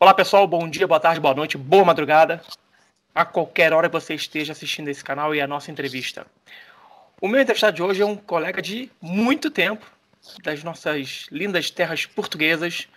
[0.00, 2.42] Olá pessoal, bom dia, boa tarde, boa noite, boa madrugada.
[3.14, 6.26] A qualquer hora que você esteja assistindo esse canal e a nossa entrevista.
[7.20, 9.86] O meu entrevistado de hoje é um colega de muito tempo,
[10.42, 12.88] das nossas lindas terras portuguesas,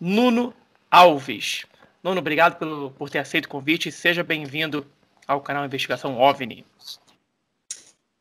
[0.00, 0.52] Nuno
[0.90, 1.66] Alves.
[2.02, 4.84] Nuno, obrigado pelo, por ter aceito o convite e seja bem-vindo
[5.28, 6.66] ao canal Investigação OVNI.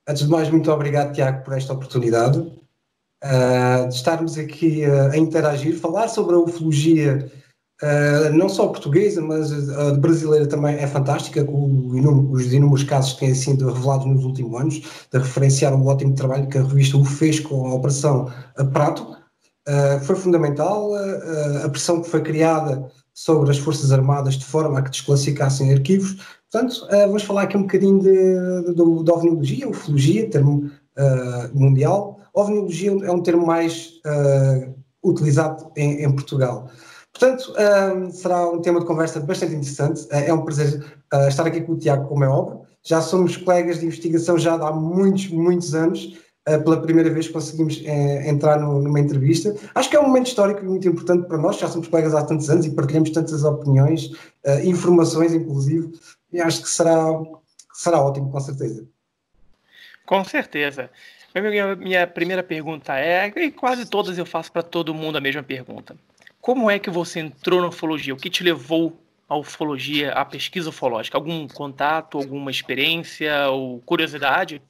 [0.08, 5.18] Antes de mais, muito obrigado, Tiago, por esta oportunidade uh, de estarmos aqui uh, a
[5.18, 7.28] interagir, falar sobre a ufologia
[7.82, 11.90] Uh, não só portuguesa, mas a brasileira também é fantástica, com
[12.32, 14.76] os inúmeros casos que têm sido revelados nos últimos anos,
[15.12, 18.32] de referenciar o ótimo trabalho que a revista o fez com a Operação
[18.72, 19.18] Prato.
[19.68, 24.80] Uh, foi fundamental uh, a pressão que foi criada sobre as Forças Armadas de forma
[24.80, 26.18] a que desclassificassem arquivos.
[26.52, 30.70] Portanto, vamos falar aqui um bocadinho de, de, de ufologia, termo
[31.54, 32.20] mundial.
[32.34, 34.00] Ovniologia é um termo mais
[35.04, 36.70] utilizado em, em Portugal.
[37.14, 37.54] Portanto,
[37.96, 40.08] um, será um tema de conversa bastante interessante.
[40.10, 40.84] É, é um prazer
[41.14, 42.62] uh, estar aqui com o Tiago, como é óbvio.
[42.84, 46.20] Já somos colegas de investigação já há muitos, muitos anos.
[46.50, 49.56] Uh, pela primeira vez conseguimos uh, entrar no, numa entrevista.
[49.76, 51.58] Acho que é um momento histórico muito importante para nós.
[51.60, 54.10] Já somos colegas há tantos anos e partilhamos tantas opiniões,
[54.66, 55.94] informações, inclusive.
[56.34, 56.98] E acho que será,
[57.74, 58.86] será ótimo, com certeza.
[60.06, 60.90] Com certeza.
[61.80, 65.96] Minha primeira pergunta é, e quase todas eu faço para todo mundo a mesma pergunta.
[66.44, 68.14] Como é que você entrou na ufologia?
[68.14, 69.00] O que te levou
[69.30, 71.18] à ufologia, à pesquisa ufológica?
[71.18, 74.62] Algum contato, alguma experiência ou curiosidade?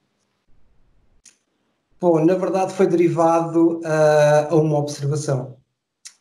[2.00, 5.58] Bom, na verdade foi derivado uh, a uma observação.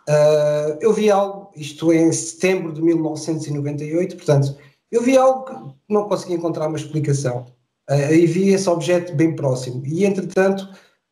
[0.09, 4.57] Uh, eu vi algo, isto é em setembro de 1998, portanto,
[4.91, 7.45] eu vi algo que não consegui encontrar uma explicação.
[7.91, 9.83] Uh, e vi esse objeto bem próximo.
[9.85, 10.67] E, entretanto,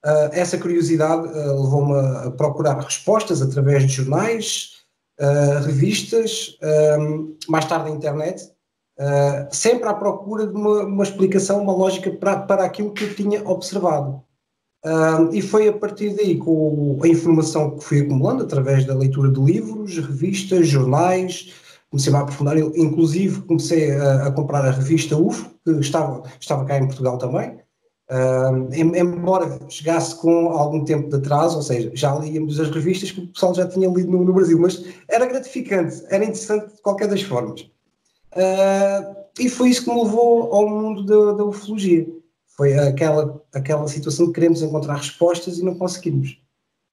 [0.05, 4.79] Uh, essa curiosidade uh, levou-me a procurar respostas através de jornais,
[5.21, 6.59] uh, revistas,
[7.47, 8.51] mais tarde a internet,
[9.51, 13.47] sempre à procura de uma, uma, explicação, uma lógica para, para aquilo que eu tinha
[13.49, 14.23] observado.
[15.33, 19.41] e foi a partir daí, com a informação que fui acumulando, através da leitura de
[19.41, 21.53] livros, revistas, jornais,
[21.91, 26.79] comecei a aprofundar, inclusive comecei a, a comprar a revista UFO, que estava, estava cá
[26.79, 27.59] em Portugal também,
[28.11, 33.21] Uh, embora chegasse com algum tempo de atraso, ou seja, já líamos as revistas que
[33.21, 37.07] o pessoal já tinha lido no, no Brasil, mas era gratificante, era interessante de qualquer
[37.07, 37.61] das formas.
[38.33, 42.05] Uh, e foi isso que me levou ao mundo da, da ufologia.
[42.57, 46.37] Foi aquela, aquela situação de queremos encontrar respostas e não conseguimos.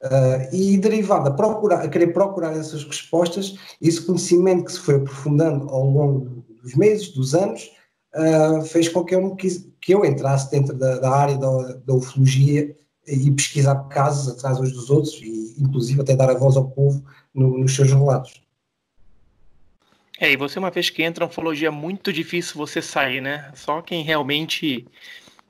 [0.04, 4.98] Uh, e derivado a, procurar, a querer procurar essas respostas, esse conhecimento que se foi
[4.98, 7.72] aprofundando ao longo dos meses, dos anos,
[8.16, 12.76] uh, fez com que eu, que eu entrasse dentro da, da área da, da, ufologia
[13.08, 17.04] e pesquisar casos atrás uns dos outros e inclusive até dar a voz ao povo
[17.34, 18.42] no, nos seus relatos.
[20.20, 23.52] É, e você uma vez que entra na ufologia é muito difícil você sair, né?
[23.56, 24.86] Só quem realmente...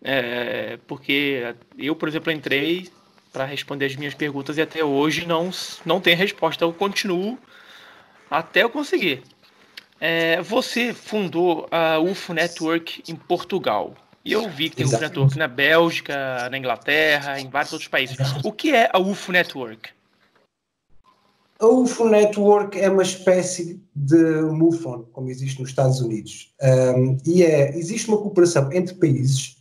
[0.04, 2.88] É, porque eu, por exemplo, entrei
[3.34, 5.50] para responder as minhas perguntas e até hoje não,
[5.86, 6.64] não tem resposta.
[6.64, 7.38] Eu continuo
[8.30, 9.24] até eu conseguir.
[10.00, 13.96] É, você fundou a UFO Network em Portugal.
[14.24, 15.12] E eu vi que tem Exatamente.
[15.12, 18.18] UFO Network na Bélgica, na Inglaterra, em vários outros países.
[18.44, 19.90] O que é a UFO Network?
[21.60, 26.54] A UFO Network é uma espécie de MUFON, como existe nos Estados Unidos.
[26.62, 29.58] Um, e é, existe uma cooperação entre países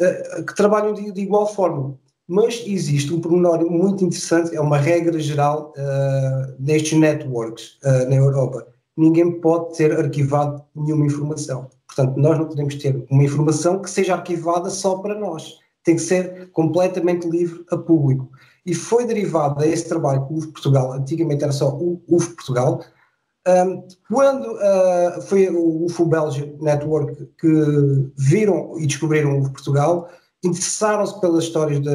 [0.00, 1.96] uh, que trabalham de, de, igual forma.
[2.26, 8.16] Mas existe um pormenor muito interessante, é uma regra geral uh, nestes networks uh, na
[8.16, 8.66] Europa
[8.98, 11.70] ninguém pode ter arquivado nenhuma informação.
[11.86, 15.54] Portanto, nós não podemos ter uma informação que seja arquivada só para nós.
[15.84, 18.28] Tem que ser completamente livre a público.
[18.66, 22.80] E foi derivado desse trabalho com o UF Portugal, antigamente era só o UF Portugal,
[23.46, 30.10] um, quando uh, foi o UFO Belgium Network que viram e descobriram o UF Portugal,
[30.44, 31.90] interessaram-se pelas histórias de,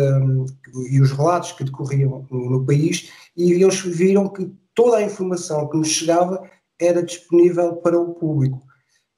[0.89, 5.67] e os relatos que decorriam no, no país e eles viram que toda a informação
[5.67, 6.41] que nos chegava
[6.79, 8.61] era disponível para o público.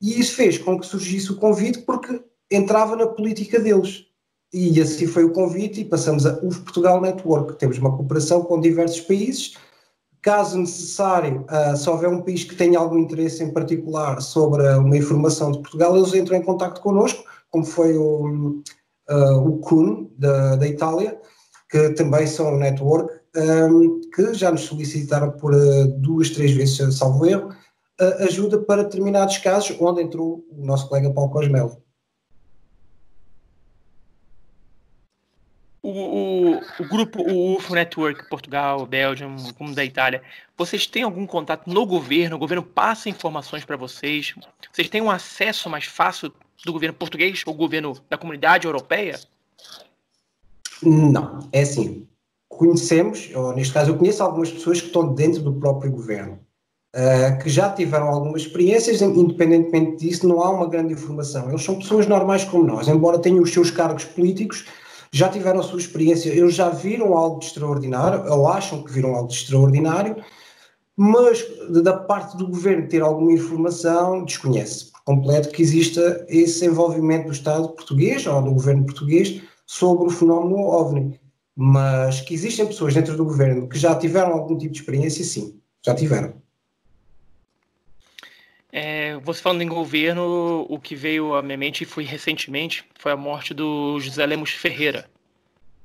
[0.02, 2.22] E isso fez com que surgisse o convite porque
[2.52, 4.06] entrava na política deles.
[4.54, 7.58] E assim foi o convite e passamos a UF Portugal Network.
[7.58, 9.56] Temos uma cooperação com diversos países.
[10.22, 14.98] Caso necessário, uh, se houver um país que tenha algum interesse em particular sobre uma
[14.98, 18.62] informação de Portugal, eles entram em contato connosco, como foi o,
[19.10, 21.20] uh, o CUN da, da Itália,
[21.70, 26.98] que também são um network, um, que já nos solicitaram por uh, duas, três vezes,
[26.98, 31.86] salvo erro, uh, ajuda para determinados casos, onde entrou o nosso colega Paulo Cosmelo.
[35.86, 40.24] o, o, o, grupo, o UFO Network, Portugal, Belgium, como da Itália,
[40.58, 42.38] vocês têm algum contato no governo?
[42.38, 44.34] O governo passa informações para vocês?
[44.74, 46.34] Vocês têm um acesso mais fácil
[46.66, 49.20] do governo português ou governo da comunidade europeia?
[50.82, 52.08] Não, é assim.
[52.58, 56.40] Conhecemos, ou neste caso eu conheço algumas pessoas que estão dentro do próprio governo,
[56.96, 61.50] uh, que já tiveram algumas experiências, independentemente disso, não há uma grande informação.
[61.50, 64.66] Eles são pessoas normais como nós, embora tenham os seus cargos políticos,
[65.12, 69.16] já tiveram a sua experiência, eles já viram algo de extraordinário, ou acham que viram
[69.16, 70.18] algo de extraordinário,
[70.98, 71.46] mas
[71.84, 77.34] da parte do governo ter alguma informação, desconhece por completo que exista esse envolvimento do
[77.34, 81.20] Estado português ou do governo português sobre o fenómeno OVNI.
[81.56, 85.60] Mas que existem pessoas dentro do governo que já tiveram algum tipo de experiência, sim,
[85.82, 86.42] já tiveram.
[88.78, 93.16] É, você falando em governo, o que veio à minha mente foi recentemente foi a
[93.16, 95.10] morte do José Lemos Ferreira,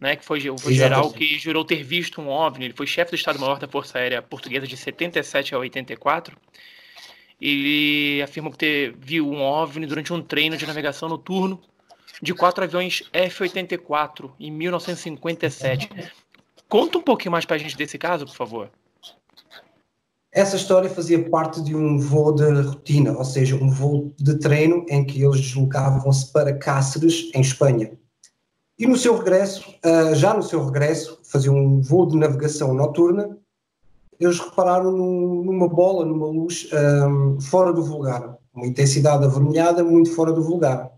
[0.01, 2.65] né, que foi o general que jurou ter visto um OVNI.
[2.65, 6.37] Ele foi chefe do Estado-Maior da Força Aérea Portuguesa de 77 a 84.
[7.41, 11.63] Ele afirmou que ter, viu um OVNI durante um treino de navegação noturno
[12.21, 15.89] de quatro aviões F-84 em 1957.
[16.69, 18.71] Conta um pouquinho mais para a gente desse caso, por favor.
[20.33, 24.87] Essa história fazia parte de um voo de rotina, ou seja, um voo de treino
[24.89, 27.91] em que eles deslocavam-se para Cáceres, em Espanha.
[28.79, 33.37] E no seu regresso, uh, já no seu regresso, faziam um voo de navegação noturna,
[34.21, 40.15] eles repararam num, numa bola, numa luz ah, fora do vulgar, uma intensidade avermelhada muito
[40.15, 40.90] fora do vulgar.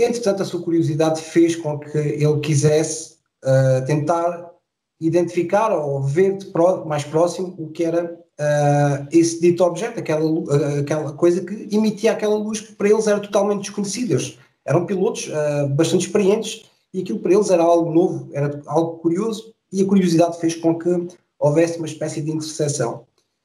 [0.00, 4.50] E, entretanto, a sua curiosidade fez com que ele quisesse uh, tentar
[4.98, 6.50] identificar ou ver de
[6.86, 12.12] mais próximo o que era uh, esse dito objeto, aquela, uh, aquela coisa que emitia
[12.12, 14.14] aquela luz que para eles era totalmente desconhecida.
[14.14, 15.28] Eles eram pilotos
[15.76, 16.64] bastante experientes
[16.94, 20.78] e aquilo para eles era algo novo, era algo curioso e a curiosidade fez com
[20.78, 21.08] que
[21.38, 23.04] houvesse uma espécie de interseção.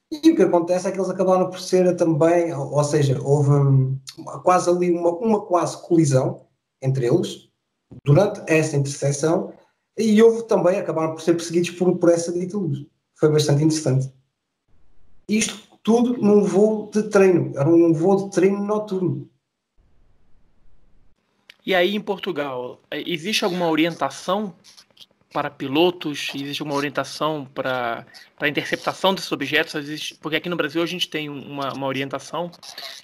[0.09, 3.97] E o que acontece é que eles acabaram por ser também, ou seja, houve um,
[4.43, 6.44] quase ali uma, uma quase colisão
[6.85, 7.49] entre eles
[8.03, 9.53] durante essa interseção
[9.97, 12.85] e houve também, acabaram por ser perseguidos por, por essa dita luz.
[13.15, 14.11] Foi bastante interessante.
[15.27, 19.29] Isto tudo num voo de treino, era um voo de treino noturno.
[21.65, 24.53] E aí em Portugal, é, existe alguma orientação
[25.35, 26.31] para pilotos?
[26.33, 28.05] Existe alguma orientação para,
[28.37, 29.75] para a interceptação desses objetos?
[29.75, 32.49] Existe, porque aqui no Brasil a gente tem uma, uma orientação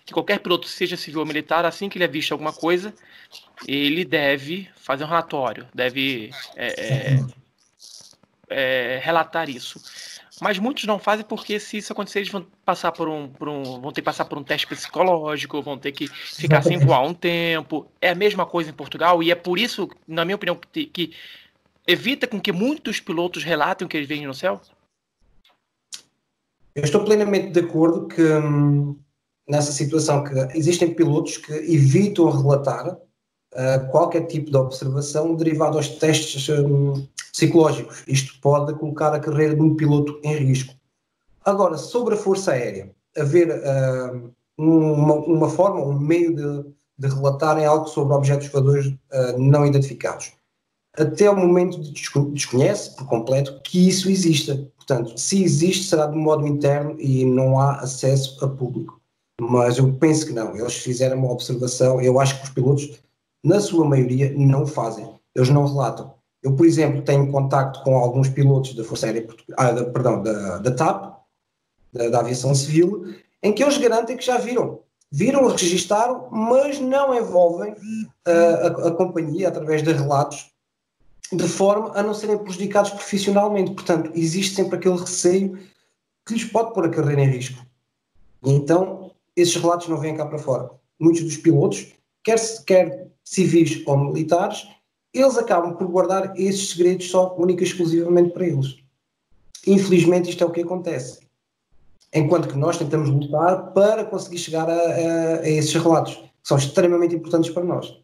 [0.05, 2.93] que qualquer piloto, seja civil ou militar, assim que ele avista alguma coisa,
[3.67, 7.25] ele deve fazer um relatório, deve é, é,
[8.49, 9.81] é, relatar isso.
[10.39, 13.81] Mas muitos não fazem porque se isso acontecer, eles vão passar por um, por um
[13.81, 17.13] vão ter que passar por um teste psicológico, vão ter que ficar sem voar um
[17.13, 17.91] tempo.
[18.01, 21.13] É a mesma coisa em Portugal e é por isso, na minha opinião, que, que
[21.91, 24.61] evita com que muitos pilotos relatem o que eles veem no céu.
[26.73, 28.97] Eu estou plenamente de acordo que hum,
[29.47, 35.89] nessa situação que existem pilotos que evitam relatar uh, qualquer tipo de observação derivado aos
[35.89, 38.03] testes um, psicológicos.
[38.07, 40.73] Isto pode colocar a carreira de um piloto em risco.
[41.43, 47.65] Agora, sobre a Força Aérea, haver uh, uma, uma, forma, um meio de, de relatarem
[47.65, 50.33] algo sobre objetos voadores uh, não identificados.
[50.97, 51.79] Até o momento
[52.31, 54.67] desconhece por completo que isso exista.
[54.75, 58.99] Portanto, se existe, será de modo interno e não há acesso a público.
[59.39, 60.55] Mas eu penso que não.
[60.55, 62.01] Eles fizeram uma observação.
[62.01, 62.99] Eu acho que os pilotos,
[63.43, 65.09] na sua maioria, não fazem.
[65.33, 66.13] Eles não relatam.
[66.43, 70.57] Eu, por exemplo, tenho contacto com alguns pilotos da Força Aérea ah, da, perdão, da,
[70.57, 71.15] da TAP,
[71.93, 74.79] da, da, aviação civil, em que eles garantem que já viram.
[75.11, 80.50] Viram, registaram, mas não envolvem uh, a, a, companhia através de relatos
[81.31, 83.71] de forma a não serem prejudicados profissionalmente.
[83.71, 85.57] Portanto, existe sempre aquele receio
[86.25, 87.65] que lhes pode pôr a carreira em risco.
[88.43, 90.69] E então, esses relatos não vêm cá para fora.
[90.99, 94.67] Muitos dos pilotos, quer, quer civis ou militares,
[95.13, 98.77] eles acabam por guardar esses segredos só única e exclusivamente para eles.
[99.65, 101.19] Infelizmente, isto é o que acontece.
[102.13, 106.57] Enquanto que nós tentamos lutar para conseguir chegar a, a, a esses relatos, que são
[106.57, 108.01] extremamente importantes para nós.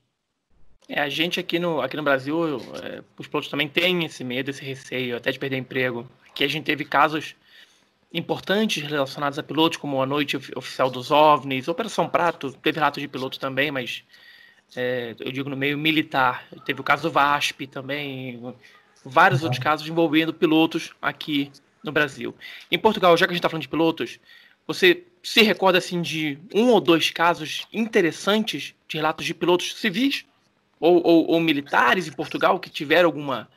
[0.89, 4.50] É, a gente aqui no, aqui no Brasil, é, os pilotos também têm esse medo,
[4.50, 6.10] esse receio, até de perder emprego.
[6.34, 7.36] Que a gente teve casos
[8.13, 13.08] importantes relacionados a pilotos, como a noite oficial dos OVNIs, Operação Prato, teve relatos de
[13.08, 14.03] pilotos também, mas
[14.75, 16.48] é, eu digo no meio militar.
[16.65, 18.56] Teve o caso do VASP também,
[19.03, 21.51] vários outros casos envolvendo pilotos aqui
[21.84, 22.34] no Brasil.
[22.72, 24.20] Em Portugal, já que a gente está falando de pilotos,
[24.65, 30.25] você se recorda assim de um ou dois casos interessantes de relatos de pilotos civis
[30.79, 33.48] ou, ou, ou militares em Portugal que tiveram alguma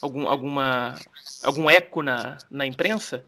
[0.00, 0.94] algum, alguma,
[1.42, 3.24] algum eco na, na imprensa?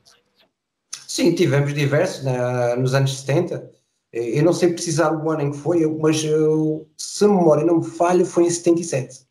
[1.07, 3.71] Sim, tivemos diversos na, nos anos 70.
[4.13, 7.79] Eu não sei precisar o ano em que foi, mas eu, se a memória não
[7.79, 9.25] me falha, foi em 77.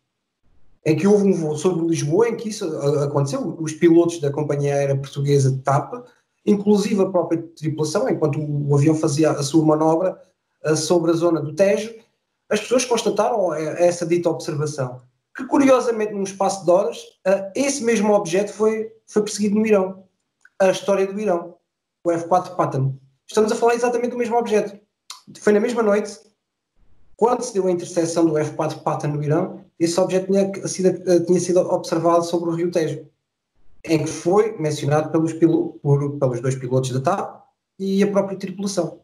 [0.85, 2.65] Em que houve um voo sobre Lisboa em que isso
[2.99, 3.55] aconteceu.
[3.59, 5.93] Os pilotos da companhia aérea portuguesa de TAP,
[6.45, 10.21] inclusive a própria tripulação, enquanto o avião fazia a sua manobra
[10.63, 11.93] eh, sobre a zona do Tejo,
[12.53, 15.01] as pessoas constataram essa dita observação.
[15.35, 20.03] Que curiosamente, num espaço de horas, eh, esse mesmo objeto foi, foi perseguido no Irão.
[20.59, 21.55] A história do Irão,
[22.03, 22.95] o F4 Patton.
[23.27, 24.79] Estamos a falar exatamente do mesmo objeto.
[25.39, 26.15] Foi na mesma noite,
[27.17, 31.39] quando se deu a interseção do F4 Patton no Irão, esse objeto tinha sido, tinha
[31.39, 33.07] sido observado sobre o Rio Tejo,
[33.83, 37.43] em que foi mencionado pelos, por, pelos dois pilotos da TAP
[37.79, 39.01] e a própria tripulação.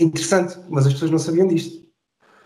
[0.00, 1.89] Interessante, mas as pessoas não sabiam disto.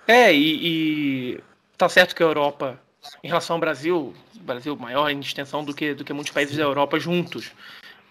[0.07, 1.41] É, e, e
[1.77, 2.81] tá certo que a Europa,
[3.23, 6.57] em relação ao Brasil, o Brasil maior em extensão do que, do que muitos países
[6.57, 7.53] da Europa juntos,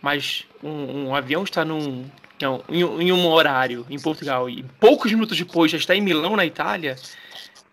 [0.01, 2.05] mas um, um avião está num,
[2.41, 6.35] não, em, em, um horário em Portugal e poucos minutos depois já está em Milão,
[6.35, 6.95] na Itália,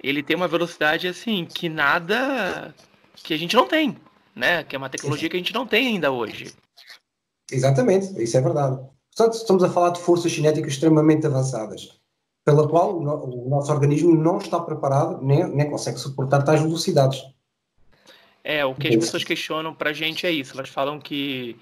[0.03, 2.75] ele tem uma velocidade assim que nada
[3.17, 3.97] que a gente não tem,
[4.35, 4.65] né?
[4.65, 6.55] Que é uma tecnologia que a gente não tem ainda hoje.
[7.51, 8.79] Exatamente, isso é verdade.
[9.17, 12.00] Portanto, estamos a falar de forças cinéticas extremamente avançadas,
[12.45, 17.23] pela qual o, nosso organismo não está preparado nem, nem consegue suportar tais velocidades.
[18.43, 20.55] É, o que as pessoas questionam para a gente é isso.
[20.55, 21.57] Elas falam que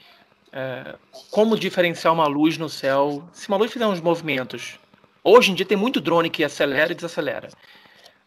[0.52, 0.96] é,
[1.30, 4.78] como diferenciar uma luz no céu se uma luz fizer uns movimentos.
[5.22, 7.48] Hoje em dia tem muito drone que acelera e desacelera.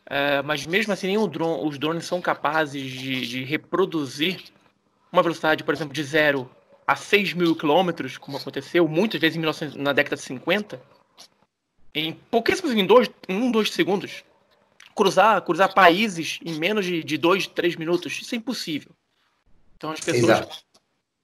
[0.06, 4.44] É, mas mesmo assim, nem drone, os drones são capazes de, de, reproduzir
[5.12, 6.50] uma velocidade, por exemplo, de 0
[6.86, 10.82] a 6 mil quilômetros, como aconteceu muitas vezes em 19, na década de 50,
[11.94, 14.24] em pouquíssimos, em dois, um, dois segundos.
[14.96, 18.92] Cruzar, cruzar países em menos de, de dois, três minutos, isso é impossível.
[19.76, 20.72] Então as pessoas Exato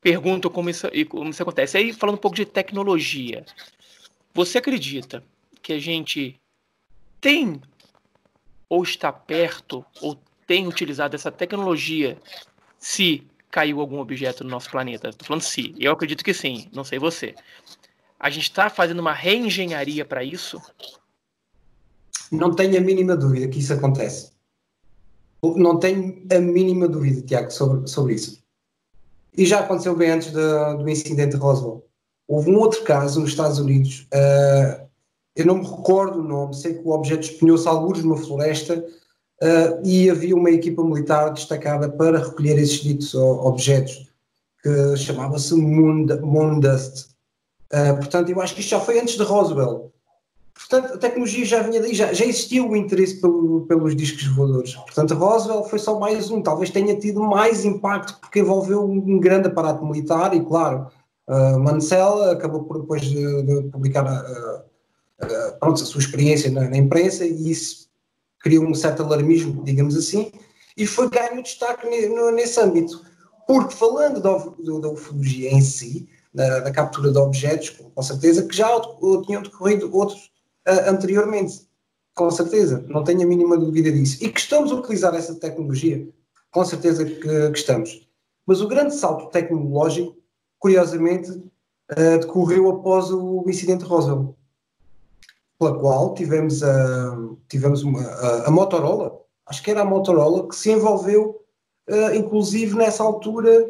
[0.01, 1.77] perguntam como isso, como isso acontece.
[1.77, 3.45] Aí, falando um pouco de tecnologia,
[4.33, 5.23] você acredita
[5.61, 6.39] que a gente
[7.19, 7.61] tem
[8.69, 12.17] ou está perto ou tem utilizado essa tecnologia
[12.77, 15.09] se caiu algum objeto no nosso planeta?
[15.09, 15.75] Estou falando se.
[15.77, 17.35] Eu acredito que sim, não sei você.
[18.19, 20.61] A gente está fazendo uma reengenharia para isso?
[22.31, 24.31] Não tenho a mínima dúvida que isso acontece.
[25.41, 28.43] Não tenho a mínima dúvida, Tiago, sobre, sobre isso.
[29.37, 31.85] E já aconteceu bem antes do, do incidente de Roswell.
[32.27, 34.87] Houve um outro caso nos Estados Unidos, uh,
[35.35, 38.83] eu não me recordo o nome, sei que o objeto espinhou-se alguns numa floresta
[39.43, 44.11] uh, e havia uma equipa militar destacada para recolher esses ditos objetos,
[44.63, 47.15] que chamava-se Moon, Moon Dust.
[47.73, 49.91] Uh, portanto, eu acho que isto já foi antes de Roswell.
[50.57, 54.73] Portanto, a tecnologia já vinha daí, já, já existia o interesse pelo, pelos discos voadores.
[54.73, 59.47] Portanto, Roswell foi só mais um, talvez tenha tido mais impacto porque envolveu um grande
[59.47, 60.87] aparato militar e, claro,
[61.27, 64.63] uh, Mansell acabou por depois de, de publicar a,
[65.21, 67.87] a, pronto, a, sua experiência na, na, imprensa e isso
[68.39, 70.31] criou um certo alarmismo, digamos assim,
[70.75, 73.01] e foi ganho destaque nesse âmbito.
[73.47, 78.55] Porque falando da, da ufologia em si, da, da, captura de objetos, com certeza que
[78.55, 78.67] já
[79.25, 80.31] tinham decorrido outros
[80.67, 81.67] uh, anteriormente,
[82.13, 84.23] com certeza, não tenho a mínima dúvida disso.
[84.23, 86.07] E que estamos a utilizar essa tecnologia,
[86.51, 88.07] com certeza que, que estamos.
[88.45, 90.15] Mas o grande salto tecnológico,
[90.59, 94.35] curiosamente, uh, decorreu após o incidente Roswell,
[95.59, 97.17] pela qual tivemos, a,
[97.47, 101.41] tivemos uma, a, a Motorola, acho que era a Motorola, que se envolveu,
[101.89, 103.67] uh, inclusive nessa altura,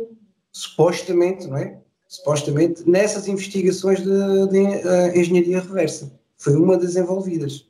[0.52, 1.80] supostamente, não é?
[2.08, 7.68] Supostamente, nessas investigações de, de uh, engenharia reversa foi uma das envolvidas.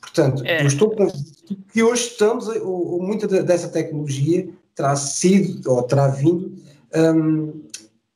[0.00, 0.62] Portanto, é.
[0.62, 6.56] eu estou convencido que hoje estamos, ou, muita dessa tecnologia terá sido ou terá vindo
[6.94, 7.62] um,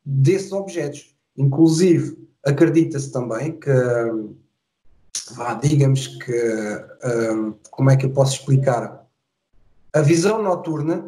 [0.05, 1.15] desses objetos.
[1.37, 3.71] Inclusive, acredita-se também que,
[5.33, 6.85] vá, digamos que,
[7.33, 9.07] um, como é que eu posso explicar?
[9.93, 11.05] A visão noturna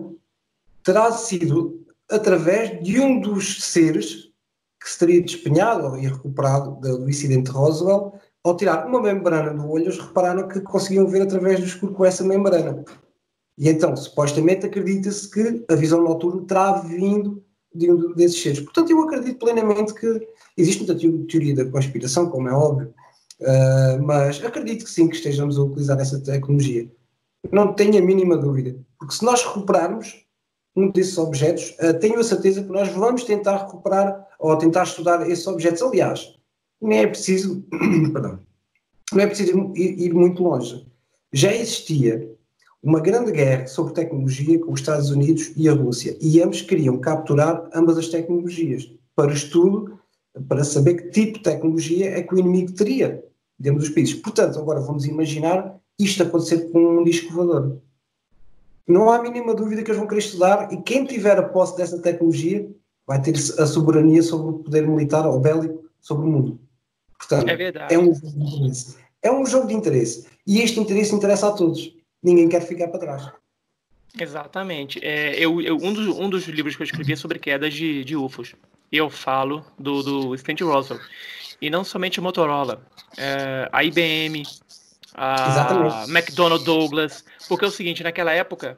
[0.84, 1.81] terá sido
[2.12, 4.30] através de um dos seres
[4.80, 8.12] que se teria despenhado e recuperado do incidente de Roswell,
[8.44, 12.04] ao tirar uma membrana do olho, eles repararam que conseguiam ver através do escuro com
[12.04, 12.84] essa membrana.
[13.56, 18.60] E então, supostamente, acredita-se que a visão noturna terá vindo de um desses seres.
[18.60, 22.92] Portanto, eu acredito plenamente que existe muita teoria da conspiração, como é óbvio,
[23.40, 26.90] uh, mas acredito que sim, que estejamos a utilizar essa tecnologia.
[27.52, 28.76] Não tenho a mínima dúvida.
[28.98, 30.26] Porque se nós recuperarmos
[30.74, 35.28] um desses objetos, uh, tenho a certeza que nós vamos tentar recuperar ou tentar estudar
[35.30, 35.82] esses objetos.
[35.82, 36.34] Aliás,
[36.80, 37.62] nem é preciso,
[38.12, 38.40] perdão,
[39.12, 40.86] não é preciso ir, ir muito longe.
[41.32, 42.30] Já existia
[42.82, 46.16] uma grande guerra sobre tecnologia com os Estados Unidos e a Rússia.
[46.20, 49.98] E ambos queriam capturar ambas as tecnologias para estudo,
[50.48, 53.24] para saber que tipo de tecnologia é que o inimigo teria
[53.58, 54.14] dentro dos países.
[54.14, 57.78] Portanto, agora vamos imaginar isto acontecer com um disco voador.
[58.86, 61.76] Não há a mínima dúvida que eles vão querer estudar e quem tiver a posse
[61.76, 62.68] dessa tecnologia
[63.06, 66.60] vai ter a soberania sobre o poder militar ou bélico sobre o mundo.
[67.18, 68.96] Portanto, é, é um jogo de interesse.
[69.22, 70.26] É um jogo de interesse.
[70.46, 71.94] E este interesse interessa a todos.
[72.22, 73.32] Ninguém quer ficar para trás.
[74.18, 74.98] Exatamente.
[75.02, 78.04] É, eu, eu, um, dos, um dos livros que eu escrevi é sobre quedas de,
[78.04, 78.54] de UFOs.
[78.90, 81.00] Eu falo do, do Stanley Roswell.
[81.60, 82.84] E não somente a Motorola.
[83.16, 84.42] É, a IBM,
[85.14, 87.24] a McDonnell Douglas.
[87.48, 88.76] Porque é o seguinte, naquela época,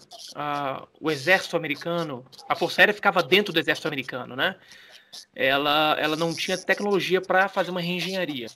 [1.00, 4.56] o exército americano, a Força Aérea ficava dentro do exército americano, né?
[5.34, 8.48] Ela, ela não tinha tecnologia para fazer uma reengenharia.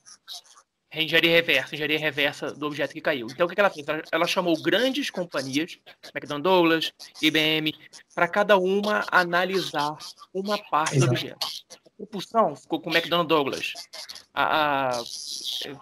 [0.90, 3.26] Reengenharia reversa, engenharia reversa do objeto que caiu.
[3.30, 3.87] Então, o que, que ela fez?
[3.87, 5.78] Ela, ela chamou grandes companhias,
[6.14, 7.75] McDonnell Douglas, IBM,
[8.14, 9.97] para cada uma analisar
[10.32, 11.06] uma parte Exato.
[11.06, 11.47] do objeto.
[11.98, 13.72] A propulsão ficou com o McDonnell Douglas
[14.32, 15.04] a, a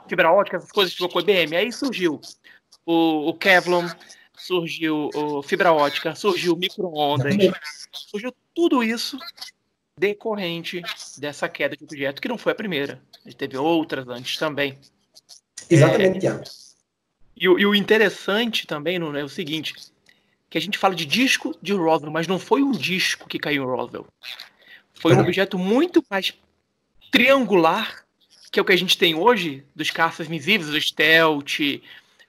[0.09, 1.55] fibra ótica, essas coisas ficou com o IBM.
[1.55, 2.21] Aí surgiu
[2.87, 3.87] o, o Kevlon,
[4.35, 7.35] surgiu o fibra ótica, surgiu micro-ondas,
[7.93, 9.19] surgiu tudo isso
[9.99, 10.83] decorrente
[11.19, 13.01] dessa queda de objeto, que não foi a primeira.
[13.25, 14.79] A gente teve outras antes também.
[15.69, 16.43] Exatamente, é,
[17.37, 19.75] e, o, e o interessante também não é o seguinte,
[20.49, 23.65] que a gente fala de disco de Roswell, mas não foi um disco que caiu
[23.65, 24.07] em Roswell.
[24.99, 26.33] Foi um objeto muito mais
[27.11, 28.07] triangular
[28.57, 31.61] que é o que a gente tem hoje, dos caças invisíveis, do stealth,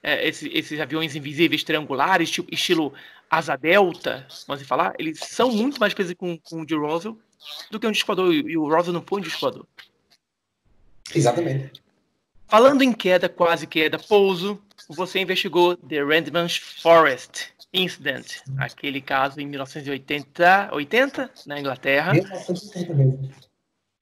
[0.02, 2.92] é, esses, esses, aviões invisíveis triangulares, tipo, estilo
[3.30, 7.18] asa delta, vamos falar, eles são muito mais parecidos com, com o de Roswell
[7.70, 9.64] do que um discoador, e o Roswell não foi um discoador.
[11.14, 11.80] Exatamente.
[12.46, 19.46] Falando em queda, quase queda, pouso, você investigou The Randman Forest Incident, aquele caso em
[19.46, 22.12] 1980, 80, na Inglaterra.
[22.12, 23.30] 1980 mesmo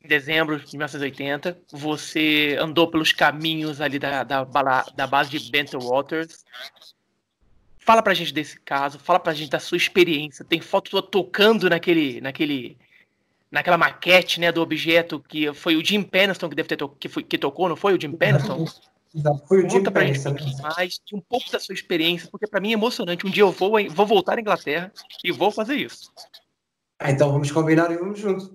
[0.06, 1.58] em dezembro de 1980.
[1.72, 6.44] Você andou pelos caminhos ali da, da, da base de Bento Waters.
[7.76, 10.44] Fala pra gente desse caso, fala pra gente da sua experiência.
[10.44, 12.76] Tem foto tua tocando naquele, naquele,
[13.50, 17.08] naquela maquete, né, do objeto que foi o Jim Peniston que deve ter to que,
[17.08, 18.64] foi, que tocou, não foi o Jim Peniston?
[19.16, 22.46] Exato, foi o Conta pra gente um pouquinho mais, um pouco da sua experiência, porque
[22.46, 23.26] para mim é emocionante.
[23.26, 24.92] Um dia eu vou, vou voltar à Inglaterra
[25.24, 26.12] e vou fazer isso.
[26.98, 28.52] Ah, então vamos combinar e vamos juntos.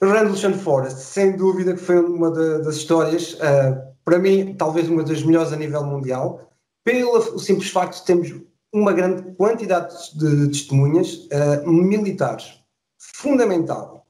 [0.00, 5.22] Rendlesham Forest, sem dúvida que foi uma das histórias, uh, para mim, talvez uma das
[5.22, 6.50] melhores a nível mundial,
[6.82, 8.32] pelo simples facto de termos
[8.72, 12.60] uma grande quantidade de testemunhas uh, militares.
[12.98, 14.01] Fundamental.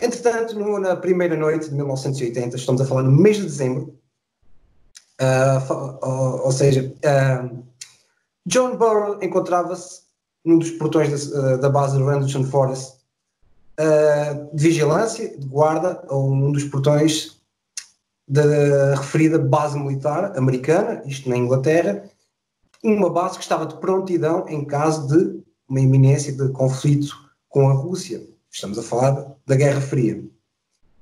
[0.00, 3.98] Entretanto, no, na primeira noite de 1980, estamos a falar no mês de dezembro,
[5.20, 6.94] uh, ou, ou, seja,
[8.44, 10.02] John Burrow encontrava-se
[10.44, 12.96] num dos portões da, da base de Rendlesham Forest
[13.80, 17.36] uh, de vigilância, de guarda, a um dos portões
[18.28, 22.04] da referida base militar americana, isto na Inglaterra,
[22.82, 27.16] uma base que estava de prontidão em caso de uma iminência de conflito
[27.48, 28.35] com a Rússia.
[28.56, 30.24] Estamos a falar da Guerra Fria.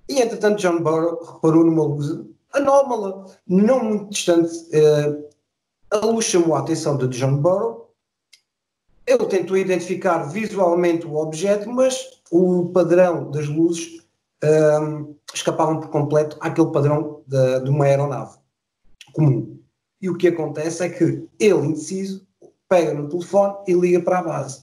[0.09, 2.09] E, entretanto, John Burrow reparou numa luz
[2.53, 4.53] anómala, não muito distante.
[4.75, 5.25] Uh,
[5.89, 7.95] a luz chamou a atenção de John Burrow.
[9.07, 14.05] Ele tentou identificar visualmente o objeto, mas o padrão das luzes
[14.83, 18.37] um, escapavam por completo àquele padrão de, de, uma aeronave
[19.13, 19.61] comum.
[20.03, 22.27] E o que acontece é que ele, indeciso,
[22.69, 24.63] pega no telefone e liga para a base,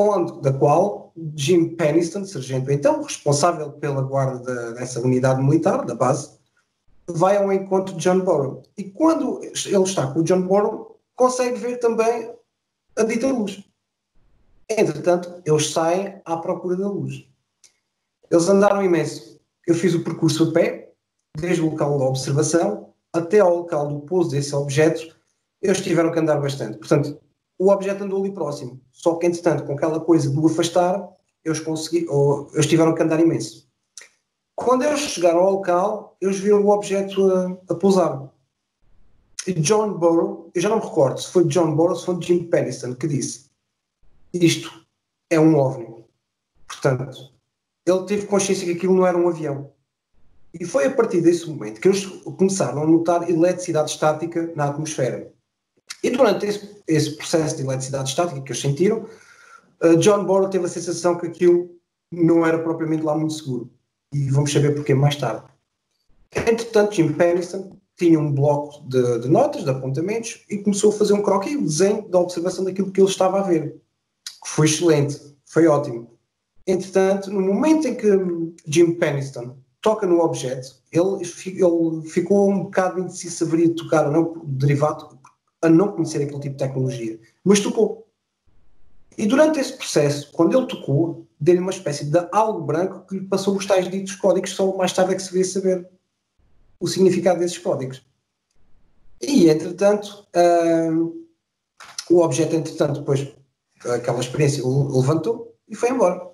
[0.00, 6.38] onde, da qual Jim Peniston, sargento então, responsável pela guarda dessa unidade militar, da base,
[7.08, 8.62] vai ao encontro de John Burrow.
[8.76, 12.32] E quando ele está com o John Burrow, consegue ver também
[12.96, 13.62] a dita luz.
[14.68, 17.26] Entretanto, eles saem à procura da luz.
[18.30, 19.40] Eles andaram imenso.
[19.66, 20.92] Eu fiz o percurso a pé,
[21.36, 25.16] desde o local da observação até ao local do pouso desse objeto.
[25.60, 26.78] Eles tiveram que andar bastante.
[26.78, 27.20] Portanto,
[27.60, 28.80] o objeto andou ali próximo.
[28.90, 31.06] Só que, entretanto, com aquela coisa de o afastar,
[31.44, 33.68] eles, consegui, ou, eles tiveram que andar imenso.
[34.56, 38.32] Quando eles chegaram ao local, eles viram o objeto a, a pousar.
[39.46, 42.22] E John Burrow, eu já não me recordo se foi John Burrow ou se foi
[42.22, 43.50] Jim Peniston que disse
[44.32, 44.86] isto
[45.28, 46.04] é um OVNI.
[46.66, 47.32] Portanto,
[47.84, 49.72] ele teve consciência que aquilo não era um avião.
[50.54, 55.32] E foi a partir desse momento que eles começaram a notar eletricidade estática na atmosfera.
[56.02, 59.06] E durante esse, esse processo de eletricidade estática que eles sentiram,
[59.82, 61.70] uh, John Bohr teve a sensação que aquilo
[62.10, 63.70] não era propriamente lá muito seguro.
[64.12, 65.44] E vamos saber porquê mais tarde.
[66.34, 71.12] Entretanto, Jim Pennison tinha um bloco de, de, notas, de apontamentos, e começou a fazer
[71.12, 73.80] um croquis, um desenho da observação daquilo que ele estava a ver.
[74.42, 76.10] Que foi excelente, foi ótimo.
[76.66, 78.08] Entretanto, no momento em que
[78.66, 84.06] Jim Peniston toca no objeto, ele, ele ficou um bocado indeciso se haveria de tocar
[84.06, 85.18] ou não, derivado
[85.62, 87.20] a não conhecer aquele tipo de tecnologia.
[87.44, 88.06] Mas tocou.
[89.16, 93.26] E durante esse processo, quando ele tocou, deu-lhe uma espécie de algo branco que lhe
[93.26, 95.88] passou os tais ditos códigos, só mais tarde é que se veio saber
[96.78, 98.02] o significado desses códigos.
[99.20, 101.26] E, entretanto, uh,
[102.10, 103.28] o objeto, entretanto, depois,
[103.84, 106.30] aquela experiência, levantou e foi embora.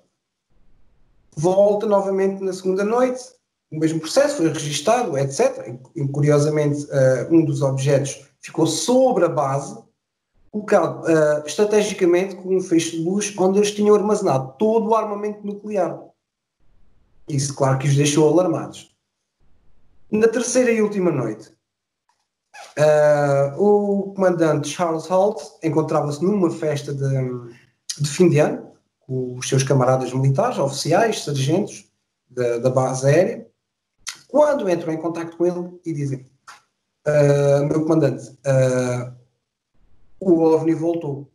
[1.35, 3.21] Volta novamente na segunda noite,
[3.69, 5.77] o mesmo processo, foi registado, etc.
[5.95, 9.77] E, curiosamente, uh, um dos objetos ficou sobre a base,
[10.51, 15.45] colocado uh, estrategicamente com um feixe de luz onde eles tinham armazenado todo o armamento
[15.45, 15.99] nuclear.
[17.27, 18.95] Isso, claro, que os deixou alarmados.
[20.09, 21.51] Na terceira e última noite,
[22.77, 27.53] uh, o comandante Charles Holt encontrava-se numa festa de,
[27.99, 28.71] de, fim de ano
[29.01, 31.91] com os seus camaradas militares, oficiais, sargentos
[32.29, 33.47] da, da base aérea,
[34.29, 36.25] quando entram em contato com ele e dizem
[37.07, 39.13] uh, meu comandante, uh,
[40.19, 41.31] o OVNI voltou.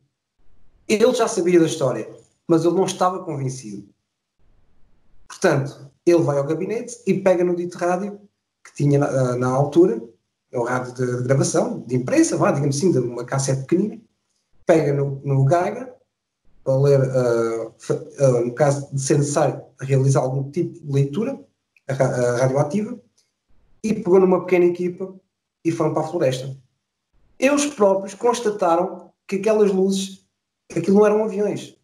[0.89, 2.09] Ele já sabia da história,
[2.47, 3.89] mas ele não estava convencido.
[5.27, 8.21] Portanto, ele vai ao gabinete e pega no dito rádio
[8.65, 10.03] que tinha na, na altura,
[10.53, 14.01] é o rádio de, de, gravação, de imprensa, vá, digamos assim, de uma cassete pequenina,
[14.67, 15.93] pega no, no Geiger
[16.63, 21.41] para ler, uh, uh, no caso de ser necessário realizar algum tipo de leitura
[22.39, 22.99] radioativa,
[23.83, 25.13] e pegou numa pequena equipa
[25.65, 26.57] e foram para a floresta.
[27.39, 30.25] Eles próprios constataram que aquelas luzes,
[30.75, 31.77] aquilo não eram aviões.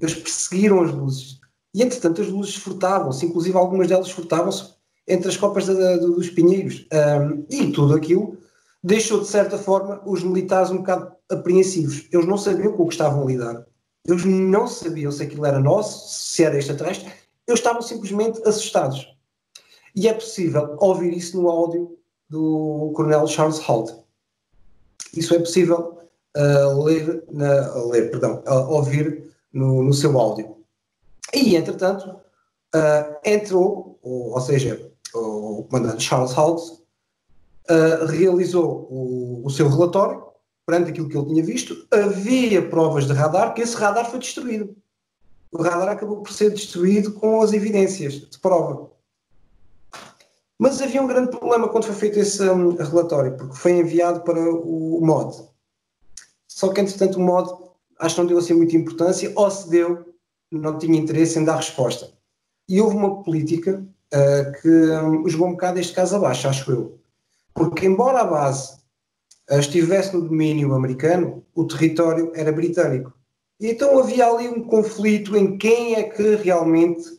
[0.00, 1.38] Eles perseguiram as luzes.
[1.74, 4.74] E entretanto as luzes furtavam-se, inclusive algumas delas furtavam-se
[5.06, 6.86] entre as copas dos pinheiros.
[6.92, 8.36] Um, e tudo aquilo
[8.82, 12.06] deixou, de certa forma, os militares um bocado apreensivos.
[12.12, 13.66] Eles não sabiam com o que estavam a lidar.
[14.06, 17.12] Eles não sabiam se aquilo era nosso, se era extraterrestre.
[17.46, 19.06] Eles estavam simplesmente assustados.
[19.94, 21.97] E é possível ouvir isso no áudio
[22.28, 23.92] do Coronel Charles Holt.
[25.14, 25.98] Isso é possível
[26.36, 30.56] uh, ler, na, ler, perdão, uh, ouvir no, no, seu áudio.
[31.32, 32.08] E, entretanto,
[32.74, 36.78] uh, entrou, ou, ou, seja, o comandante Charles Holt
[38.08, 40.22] realizou o, o seu relatório
[40.64, 41.86] perante aquilo que ele tinha visto.
[41.90, 44.74] Havia provas de radar, que esse radar foi destruído.
[45.52, 48.90] O radar acabou por ser destruído com as evidências de prova.
[50.58, 54.40] Mas havia um grande problema quando foi feito esse um, relatório, porque foi enviado para
[54.40, 55.48] o, MOD.
[56.48, 57.52] Só que, entretanto, o MOD
[58.00, 60.14] acho que não deu assim muita importância, ou se deu,
[60.50, 62.10] não tinha interesse em dar resposta.
[62.68, 66.98] E houve uma política uh, que um, jogou um bocado este caso abaixo, acho eu.
[67.54, 68.78] Porque, embora a base
[69.50, 73.12] uh, estivesse no domínio americano, o território era britânico.
[73.60, 77.17] E então havia ali um conflito em quem é que realmente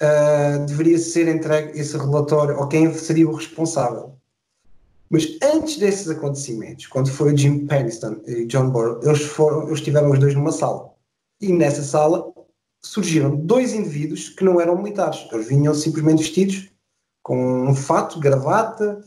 [0.00, 4.16] uh, deveria ser entregue esse relatório, ou quem seria o responsável.
[5.10, 10.18] Mas antes desses acontecimentos, quando foi Jim Peniston e John Burrow, eles, foram, eles os
[10.18, 10.90] dois numa sala.
[11.40, 12.30] E nessa sala
[12.82, 15.26] surgiram dois indivíduos que não eram militares.
[15.32, 16.70] Eles vinham simplesmente vestidos
[17.22, 19.00] com um fato, gravata,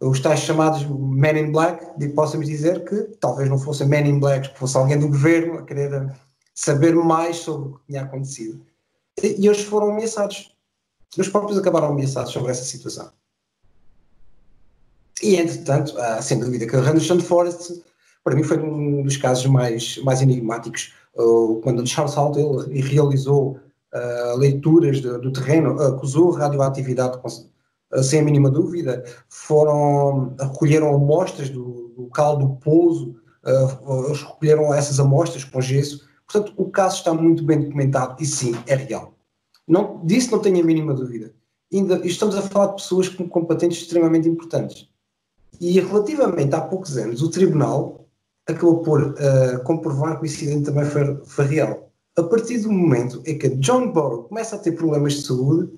[0.00, 4.20] os tais chamados Men in Black, e possamos dizer que talvez não fossem Men in
[4.20, 6.12] Black, que fosse alguém do governo a querer
[6.54, 8.64] saber mais sobre o que tinha acontecido
[9.22, 10.54] e eles foram ameaçados.
[11.16, 13.10] Eles próprios acabaram ameaçados sobre essa situação.
[15.22, 17.82] E, entretanto, há sem dúvida que Henderson Forest,
[18.22, 20.92] para mim, foi um dos casos mais, mais enigmáticos.
[21.62, 22.14] Quando Charles
[22.68, 23.58] ele realizou
[23.92, 30.94] uh, leituras de, do terreno, acusou radioatividade com, uh, sem a mínima dúvida, foram, recolheram
[30.94, 36.70] amostras do, do local do pouso, uh, eles recolheram essas amostras com gesso, Portanto, o
[36.70, 39.14] caso está muito bem documentado e sim, é real.
[39.66, 41.34] Não, disso não tenho a mínima dúvida.
[41.72, 44.88] Ainda, estamos a falar de pessoas com competentes extremamente importantes.
[45.60, 48.06] E relativamente há poucos anos, o Tribunal
[48.46, 51.90] acabou por uh, comprovar que o incidente também foi, foi, real.
[52.16, 55.70] A partir do momento em que John Burrow começa a ter problemas de saúde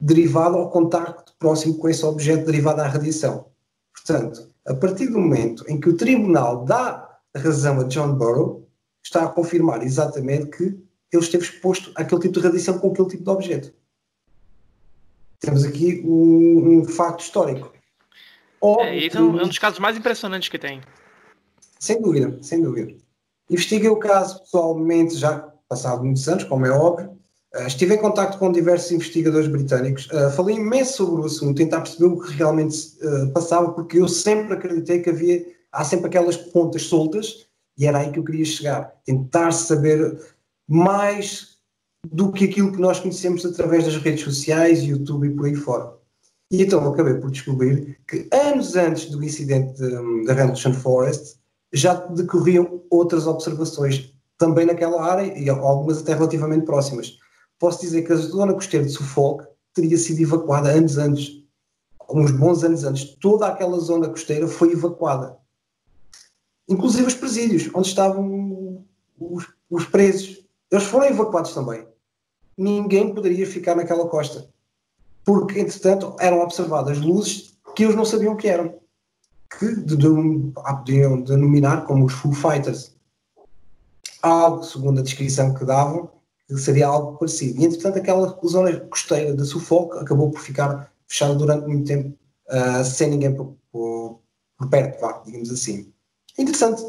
[0.00, 3.46] derivado ao contacto próximo com esse objeto derivado à radiação.
[3.92, 8.67] Portanto, a partir do momento em que o Tribunal dá razão a John Burrow,
[9.08, 10.64] está a confirmar exatamente que
[11.12, 13.72] ele esteve exposto àquele tipo de radiação com aquele tipo de objeto.
[15.40, 17.72] Temos aqui um, um facto histórico.
[18.80, 20.80] é, esse é um, é um dos casos mais impressionantes que tem.
[21.78, 22.94] Sem dúvida, sem dúvida.
[23.48, 27.18] Investiguei o caso pessoalmente já passado muitos anos, como é óbvio,
[27.54, 31.80] Uh, estive em contato com diversos investigadores britânicos, uh, falei imenso sobre o assunto, tentar
[31.80, 36.36] perceber o que realmente uh, passava, porque eu sempre acreditei que havia, há sempre aquelas
[36.36, 37.47] pontas soltas,
[37.78, 40.20] e era aí que eu queria chegar, tentar saber
[40.68, 41.58] mais
[42.10, 45.96] do que aquilo que nós conhecemos através das redes sociais, YouTube e por aí fora.
[46.50, 49.80] E então acabei por descobrir que anos antes do incidente
[50.26, 51.36] da Rendlesham Forest
[51.72, 57.18] já decorriam outras observações também naquela área e algumas até relativamente próximas
[57.58, 61.42] posso dizer que a zona costeira de Suffolk teria sido evacuada anos antes,
[62.10, 63.16] uns bons anos antes.
[63.20, 65.36] Toda aquela zona costeira foi evacuada.
[66.68, 68.84] Inclusive os presídios, onde estavam
[69.18, 70.44] os, os presos.
[70.70, 71.86] Eles foram evacuados também.
[72.56, 74.48] Ninguém poderia ficar naquela costa.
[75.24, 78.78] Porque, entretanto, eram observadas luzes que eles não sabiam que eram.
[79.58, 80.08] Que de, de,
[80.54, 82.96] podiam denominar como os Foo Fighters.
[84.20, 86.10] Algo, segundo a descrição que davam,
[86.56, 87.60] seria algo parecido.
[87.60, 92.84] E, entretanto, aquela zona costeira de Suffolk acabou por ficar fechada durante muito tempo, uh,
[92.84, 94.20] sem ninguém por, por,
[94.56, 95.92] por, perto, digamos assim.
[96.38, 96.82] Interessante.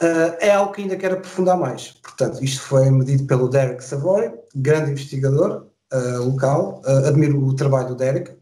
[0.00, 1.92] Uh, é algo que ainda quero aprofundar mais.
[2.02, 6.80] Portanto, isto foi medido pelo Derek Savoy, grande investigador uh, local.
[7.06, 8.32] admiro o trabalho do Derek,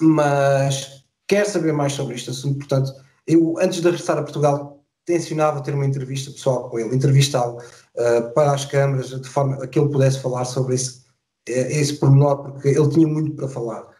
[0.00, 2.58] mas quero saber mais sobre este assunto.
[2.58, 2.92] Portanto,
[3.26, 8.32] eu, antes de regressar a Portugal, tencionava ter uma entrevista pessoal com ele, entrevistá-lo uh,
[8.34, 11.02] para as câmaras, de forma a que ele pudesse falar sobre esse,
[11.48, 13.93] eh, esse pormenor, porque ele tinha muito para falar.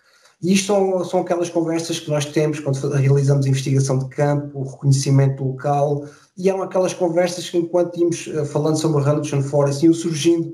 [0.44, 5.42] E isto são, são aquelas conversas que nós temos quando realizamos investigação de campo, reconhecimento
[5.42, 9.94] local, e eram aquelas conversas que, enquanto íamos uh, falando sobre o Randolph Forest, iam
[9.94, 10.52] surgindo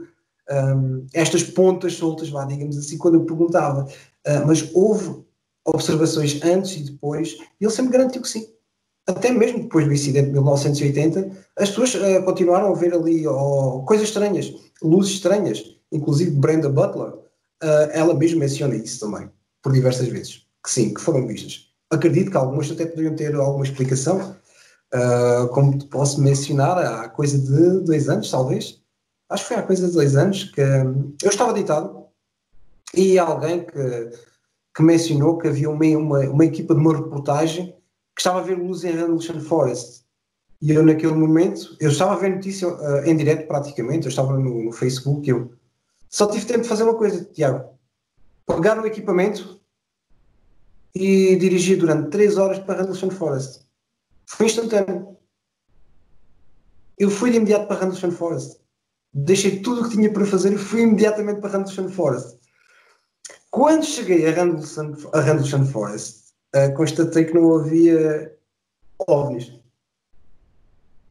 [0.49, 5.25] um, estas pontas soltas, vá, digamos assim, quando eu perguntava, uh, mas houve
[5.67, 8.47] observações antes e depois, e ele sempre garantiu que sim.
[9.09, 13.83] Até mesmo depois do incidente de 1980, as pessoas uh, continuaram a ver ali oh,
[13.85, 19.29] coisas estranhas, luzes estranhas, inclusive Brenda Butler, uh, ela mesma menciona isso também,
[19.63, 21.69] por diversas vezes, que sim, que foram vistas.
[21.91, 24.37] Acredito que algumas até poderiam ter alguma explicação,
[24.95, 28.81] uh, como posso mencionar, há coisa de dois anos, talvez,
[29.29, 32.07] acho que foi há coisa de dois anos, que um, eu estava deitado
[32.95, 34.11] e alguém que,
[34.75, 37.75] que mencionou que havia uma, uma, uma equipa de uma reportagem
[38.15, 40.01] que estava a ver luz em Randlesham Forest.
[40.61, 44.37] E eu, naquele momento, eu estava a ver notícia uh, em direto praticamente, eu estava
[44.37, 45.53] no, no Facebook eu
[46.11, 47.71] só tive tempo de fazer uma coisa, Tiago.
[48.55, 49.61] Pegar o equipamento
[50.95, 53.61] e dirigir durante 3 horas para Randlesham Forest.
[54.27, 55.17] Foi instantâneo.
[56.99, 58.61] Eu fui de imediato para Randlesham Forest.
[59.13, 62.39] Deixei tudo o que tinha para fazer e fui imediatamente para Randlesham Forest.
[63.51, 68.37] Quando cheguei a Randlesham, a Randlesham Forest, uh, constatei que não havia
[69.09, 69.53] ovnis.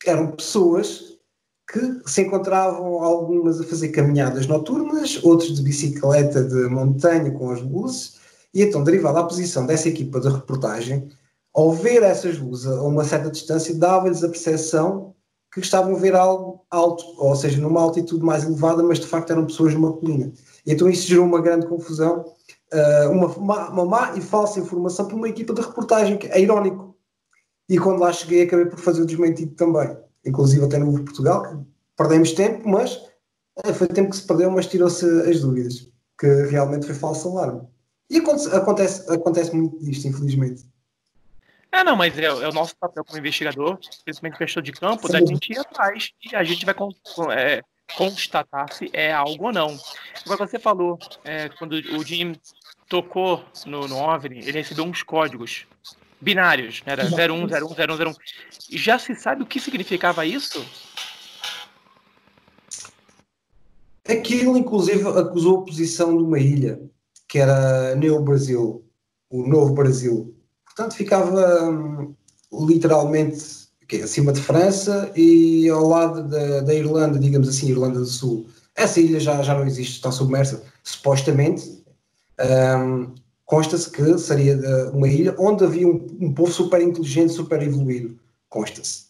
[0.06, 1.09] Eram pessoas
[1.72, 7.62] que se encontravam algumas a fazer caminhadas noturnas, outros de bicicleta de montanha com as
[7.62, 8.18] luzes,
[8.54, 11.08] e então, derivado da posição dessa equipa de reportagem,
[11.54, 15.14] ao ver essas luzes a uma certa distância, dava-lhes a percepção
[15.54, 19.32] que estavam a ver algo alto, ou seja, numa altitude mais elevada, mas de facto
[19.32, 20.32] eram pessoas numa colina.
[20.66, 22.26] E então isso gerou uma grande confusão
[22.74, 26.40] uh, uma, uma, uma má e falsa informação por uma equipa de reportagem, que é
[26.40, 26.96] irónico.
[27.68, 31.58] E quando lá cheguei, acabei por fazer o desmentido também, inclusive até no Portugal, que
[31.96, 32.96] perdemos tempo, mas
[33.66, 35.88] uh, foi tempo que se perdeu, mas tirou-se as dúvidas,
[36.20, 37.68] que realmente foi falso alarme.
[38.10, 40.66] E acontece, acontece, acontece muito disto, infelizmente.
[41.72, 45.14] É, não, mas é, é, o nosso papel como investigador, principalmente questão de campo, Sim.
[45.14, 46.76] da gente ir atrás e a gente vai
[47.38, 47.62] é,
[47.96, 49.78] constatar se é algo ou não.
[50.26, 52.36] Agora, você falou, é, quando o Jim
[52.88, 55.68] tocou no, no OVNI, ele recebeu uns códigos
[56.22, 56.94] binários, né?
[56.94, 58.16] era 01, 01, 01, 01.
[58.70, 60.64] E já se sabe o que significava isso?
[64.08, 66.80] Aquilo, inclusive, acusou a posição de uma ilha,
[67.28, 68.84] que era Neo Brasil,
[69.30, 70.36] o Novo Brasil.
[70.66, 72.16] Portanto, ficava hum,
[72.52, 78.06] literalmente okay, acima de França e ao lado da, da, Irlanda, digamos assim, Irlanda do
[78.06, 78.48] Sul.
[78.76, 81.84] Essa ilha já, já não existe, está submersa, supostamente,
[82.40, 83.14] um,
[83.50, 84.56] consta-se que seria
[84.94, 88.16] uma ilha onde havia um, um povo super inteligente, super evoluído.
[88.48, 89.06] Consta-se.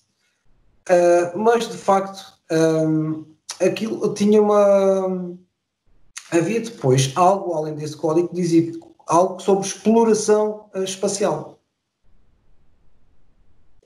[0.90, 3.26] Uh, mas, de facto, um,
[3.60, 5.36] aquilo tinha uma.
[6.32, 8.72] Havia depois algo além desse código que dizia
[9.08, 11.60] algo sobre exploração espacial.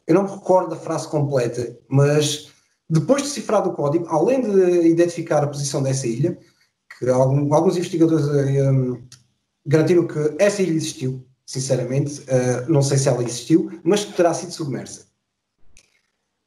[0.05, 2.51] Eu não me recordo da frase completa, mas
[2.87, 6.37] depois de cifrado o código, além de identificar a posição dessa ilha,
[6.99, 8.27] que alguns investigadores
[9.65, 14.33] garantiram que essa ilha existiu, sinceramente, uh, não sei se ela existiu, mas que terá
[14.33, 15.07] sido submersa.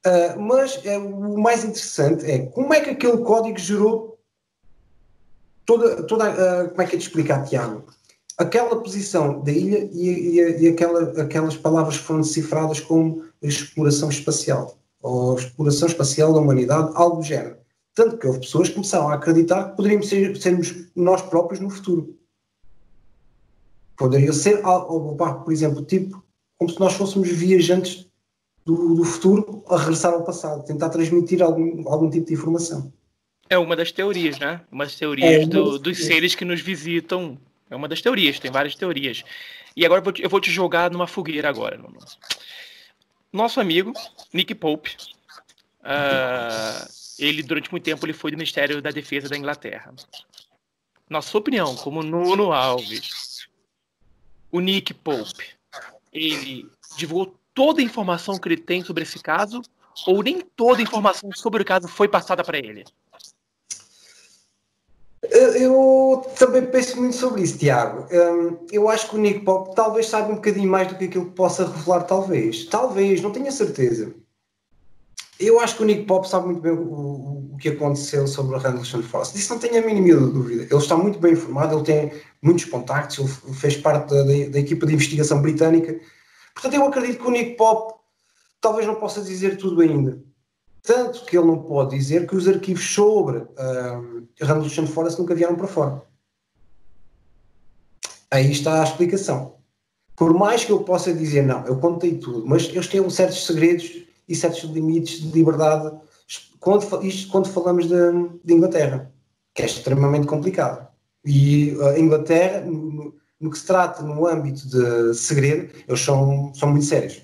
[0.06, 4.20] Uh, mas é, o mais interessante é como é que aquele código gerou
[5.64, 7.84] toda, toda como é que é de explicar, Tiago?
[8.38, 14.78] Aquela posição da ilha e, e, e aquela, aquelas palavras foram decifradas como exploração espacial,
[15.02, 17.56] ou exploração espacial da humanidade, algo do género.
[17.94, 21.70] Tanto que houve pessoas que começaram a acreditar que poderíamos ser, sermos nós próprios no
[21.70, 22.14] futuro.
[23.96, 26.22] Poderia ser, por exemplo, tipo,
[26.58, 28.06] como se nós fôssemos viajantes
[28.64, 32.92] do, do futuro a regressar ao passado, tentar transmitir algum, algum tipo de informação.
[33.48, 34.60] É uma das teorias, né?
[34.72, 37.38] Uma das teorias é, do, dos seres que nos visitam.
[37.70, 39.22] É uma das teorias, tem várias teorias.
[39.76, 41.80] E agora eu vou te, jogar numa fogueira agora.
[43.32, 43.92] Nosso amigo,
[44.32, 44.96] Nick Pope,
[45.82, 49.94] uh, ele durante muito tempo ele foi do Ministério da Defesa da Inglaterra.
[51.08, 53.35] Nossa opinião, como Nuno Alves,
[54.50, 55.44] o Nick Pope,
[56.12, 59.62] ele divulgou toda a informação que ele tem sobre esse caso
[60.06, 62.84] ou nem toda a informação sobre o caso foi passada para ele?
[65.22, 68.06] Eu também penso muito sobre isso, Tiago.
[68.12, 71.26] Hum, eu acho que o Nick Pop talvez saiba um bocadinho mais do que aquilo
[71.26, 72.66] que possa revelar, talvez.
[72.66, 74.14] Talvez, não tenho a certeza.
[75.38, 78.54] Eu acho que o Nick Pop sabe muito bem o, o, o que aconteceu sobre
[78.54, 79.32] a Randall Force.
[79.34, 80.62] Disso não tenho a mínima dúvida.
[80.62, 84.58] Ele está muito bem informado, ele tem muitos contactos, ele fez parte da, da, da
[84.58, 85.98] equipa de investigação britânica.
[86.54, 87.94] Portanto, eu acredito que o Nick Pop
[88.60, 90.22] talvez não possa dizer tudo ainda.
[90.82, 95.56] Tanto que ele não pode dizer que os arquivos sobre uh, Randall Forest nunca vieram
[95.56, 96.02] para fora.
[98.30, 99.56] Aí está a explicação.
[100.14, 104.06] Por mais que eu possa dizer, não, eu contei tudo, mas eles têm certos segredos
[104.28, 105.94] e certos limites de liberdade,
[106.60, 107.96] quando, isto quando falamos de,
[108.44, 109.12] de Inglaterra,
[109.54, 110.88] que é extremamente complicado.
[111.24, 116.70] E a Inglaterra, no, no, que se trata no âmbito de segredo, eles são, são
[116.70, 117.22] muito sérios.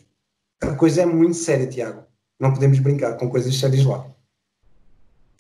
[0.61, 2.05] A coisa é muito séria, Tiago.
[2.39, 4.07] Não podemos brincar com coisas sérias lá.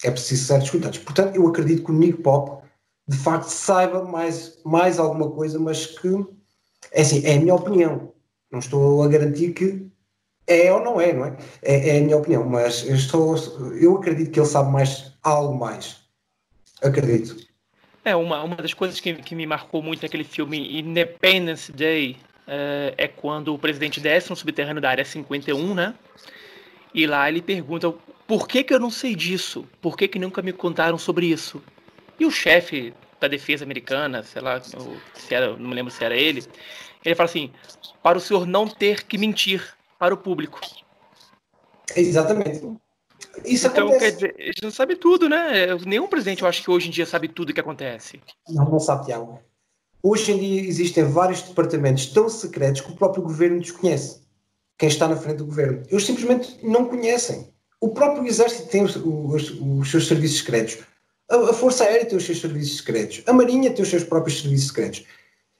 [0.04, 0.98] É preciso certos cuidados.
[0.98, 2.62] Portanto, eu acredito que o Nick Pop
[3.06, 6.08] de facto saiba mais, mais alguma coisa, mas que
[6.92, 8.12] é assim, é a minha opinião.
[8.50, 9.86] Não estou a garantir que
[10.46, 11.36] é ou não é, não é?
[11.62, 13.36] É, é a minha opinião, mas eu, estou,
[13.80, 16.00] eu acredito que ele sabe mais, algo mais.
[16.82, 17.36] Acredito.
[18.04, 22.16] É, uma, uma das coisas que, que me marcou muito naquele filme Independence Day
[22.48, 25.94] uh, é quando o presidente desce no subterrâneo da área 51, né?
[26.92, 27.94] E lá ele pergunta:
[28.26, 29.64] por que, que eu não sei disso?
[29.80, 31.62] Por que, que nunca me contaram sobre isso?
[32.18, 36.16] E o chefe da defesa americana, sei lá, se era, não me lembro se era
[36.16, 36.44] ele,
[37.04, 37.52] ele fala assim:
[38.02, 40.58] para o senhor não ter que mentir para o público.
[41.94, 42.60] Exatamente.
[43.44, 44.00] Isso então, acontece.
[44.00, 45.76] quer dizer, a gente não sabe tudo, né?
[45.86, 48.20] Nenhum presidente, eu acho que hoje em dia sabe tudo o que acontece.
[48.48, 49.38] Não, não sabe, Tiago.
[50.02, 54.22] Hoje em dia existem vários departamentos tão secretos que o próprio governo desconhece
[54.76, 55.84] quem está na frente do governo.
[55.88, 57.52] Eles simplesmente não conhecem.
[57.80, 60.78] O próprio Exército tem os, os, os seus serviços secretos.
[61.30, 63.22] A, a, Força Aérea tem os seus serviços secretos.
[63.24, 65.04] A Marinha tem os seus próprios serviços secretos.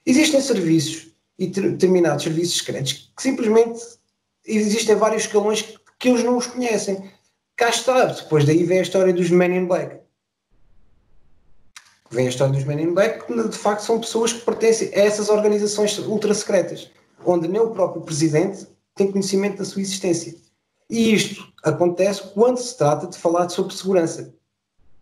[0.05, 4.02] Existem serviços e determinados serviços secretos que simplesmente
[4.47, 7.11] existem vários escalões que, que eles não os conhecem.
[7.57, 10.01] Cá está, depois daí vem a história dos Men in Black.
[12.11, 14.99] Vem a história dos Men in Black, que de facto são pessoas que pertencem a
[14.99, 16.91] essas organizações ultra secretas,
[17.25, 20.35] onde nem o próprio presidente tem conhecimento da sua existência.
[20.91, 24.35] E isto acontece quando se trata de falar sobre segurança.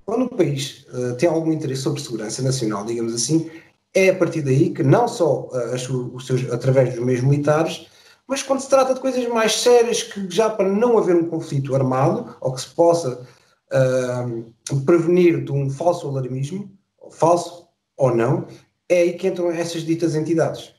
[0.05, 3.51] Quando o país uh, tem algum interesse sobre segurança nacional, digamos assim,
[3.93, 7.89] é a partir daí que não só uh, os seus, através dos meios militares,
[8.31, 11.75] mas quando se trata de coisas mais sérias, que já para não haver um conflito
[11.75, 13.27] armado, ou que se possa
[13.73, 16.71] uh, prevenir de um falso alarmismo,
[17.11, 18.47] falso ou não,
[18.89, 20.73] é aí que entram essas ditas entidades.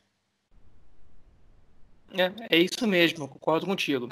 [2.14, 4.08] É, é isso mesmo, concordo contigo.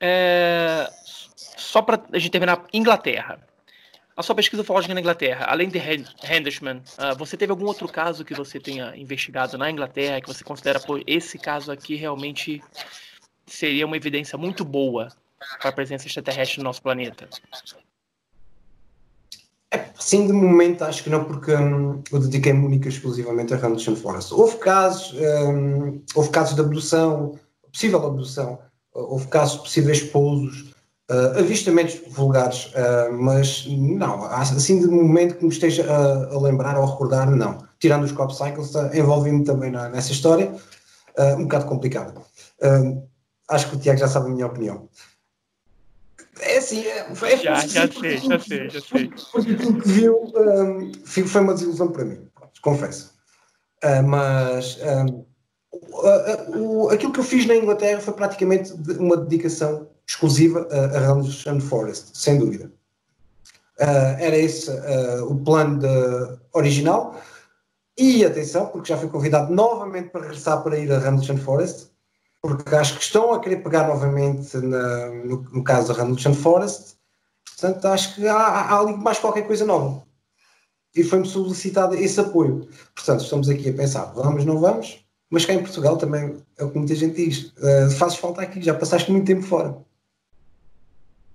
[0.00, 0.90] É,
[1.36, 3.46] só para a gente terminar, Inglaterra.
[4.16, 8.24] A sua pesquisa ufológica na Inglaterra, além de Henderson, uh, você teve algum outro caso
[8.24, 12.62] que você tenha investigado na Inglaterra que você considera, pô, esse caso aqui realmente
[13.44, 15.08] seria uma evidência muito boa
[15.60, 17.28] para a presença extraterrestre no nosso planeta?
[19.72, 23.96] É, sim, de momento acho que não, porque hum, eu dediquei-me única exclusivamente a Randall
[23.96, 24.32] Forest.
[24.32, 27.36] Houve casos, hum, houve casos de abdução,
[27.72, 28.60] possível abdução,
[28.92, 30.72] houve casos de possíveis pousos,
[31.10, 36.76] uh, avistamentos vulgares, uh, mas não, assim de momento que me esteja a, a lembrar
[36.76, 37.58] ou a recordar, não.
[37.78, 40.52] Tirando os Cop Cycles, uh, envolvi-me também na, nessa história,
[41.18, 42.14] uh, um bocado complicada.
[43.48, 44.88] acho que o Tiago já sabe a minha opinião.
[46.40, 49.10] É assim, é, é já, já sei, já sei, já sei.
[49.32, 52.28] Porque aquilo que viu um, foi uma desilusão para mim,
[52.60, 53.14] confesso.
[54.04, 55.24] Mas um,
[56.88, 62.16] aquilo que eu fiz na Inglaterra foi praticamente uma dedicação exclusiva a, a Randall Forest,
[62.16, 62.70] sem dúvida.
[63.80, 67.20] Uh, era esse uh, o plano de, original.
[67.96, 71.88] E atenção, porque já fui convidado novamente para regressar para ir a Hamilton Forest,
[72.42, 76.96] porque acho que estão a querer pegar novamente na, no, no, caso da Hamilton Forest.
[77.46, 80.02] Portanto, acho que há, há ali mais qualquer coisa nova.
[80.94, 82.68] E foi-me solicitado esse apoio.
[82.94, 85.04] Portanto, estamos aqui a pensar, vamos, não vamos?
[85.30, 87.52] Mas cá em Portugal também é o que muita gente diz.
[87.58, 89.76] Uh, fazes falta aqui, já passaste muito tempo fora.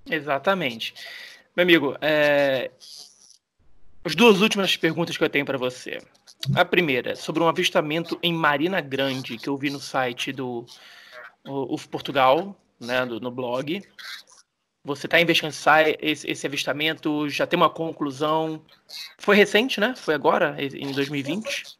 [0.06, 0.94] Exatamente.
[1.56, 2.72] Meu amigo, é...
[4.04, 6.00] as duas últimas perguntas que eu tenho para você.
[6.56, 10.66] A primeira, sobre um avistamento em Marina Grande, que eu vi no site do
[11.46, 13.84] UF Portugal, né, do, no blog.
[14.86, 15.56] Você está investigando
[16.02, 17.30] esse, esse avistamento?
[17.30, 18.62] Já tem uma conclusão?
[19.18, 19.94] Foi recente, né?
[19.96, 21.78] Foi agora, em 2020?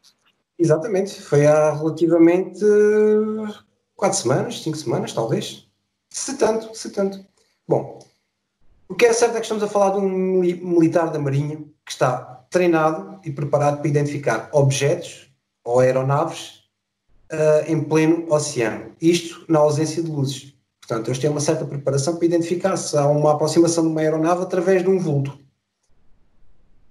[0.58, 1.20] Exatamente.
[1.22, 2.60] Foi há relativamente
[3.96, 5.66] quatro semanas, cinco semanas, talvez.
[6.10, 7.24] Se tanto, se tanto.
[7.66, 7.98] Bom,
[8.90, 11.92] o que é certo é que estamos a falar de um militar da Marinha que
[11.92, 15.30] está treinado e preparado para identificar objetos
[15.64, 16.64] ou aeronaves
[17.32, 18.90] uh, em pleno oceano.
[19.00, 20.56] Isto na ausência de luzes.
[20.80, 24.42] Portanto, eles têm uma certa preparação para identificar se há uma aproximação de uma aeronave
[24.42, 25.38] através de um vulto.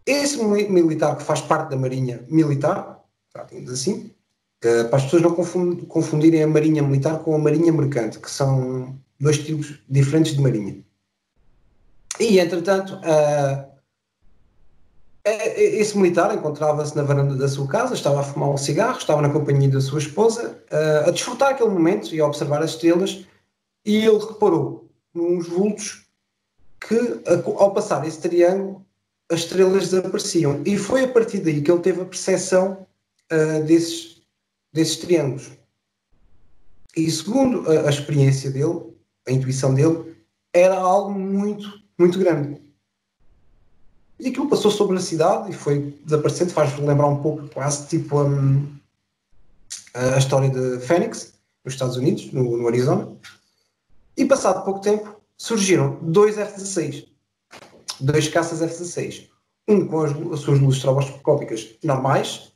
[0.05, 4.09] Esse militar que faz parte da Marinha Militar, tratando assim,
[4.61, 9.37] para as pessoas não confundirem a Marinha Militar com a Marinha Mercante, que são dois
[9.39, 10.81] tipos diferentes de Marinha.
[12.19, 13.69] E, entretanto, uh,
[15.25, 19.29] esse militar encontrava-se na varanda da sua casa, estava a fumar um cigarro, estava na
[19.29, 23.25] companhia da sua esposa, uh, a desfrutar aquele momento e a observar as estrelas,
[23.85, 26.05] e ele reparou nos vultos
[26.79, 27.21] que,
[27.57, 28.85] ao passar esse triângulo,
[29.31, 30.61] as estrelas desapareciam.
[30.65, 32.85] E foi a partir daí que ele teve a percepção
[33.31, 34.21] uh, desses,
[34.73, 35.51] desses triângulos.
[36.97, 38.93] E segundo a, a experiência dele,
[39.27, 40.15] a intuição dele,
[40.53, 42.61] era algo muito muito grande.
[44.17, 48.21] E aquilo passou sobre a cidade e foi desaparecendo, faz lembrar um pouco, quase tipo
[48.21, 48.67] um,
[49.93, 51.33] a história de Phoenix,
[51.63, 53.15] nos Estados Unidos, no, no Arizona.
[54.17, 57.07] E passado pouco tempo surgiram dois F-16,
[57.99, 59.29] dois caças F-16,
[59.67, 62.51] um com as, as suas luzes estroboscópicas normais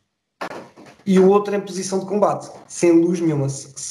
[1.06, 3.48] e o outro em posição de combate, sem luz nenhuma,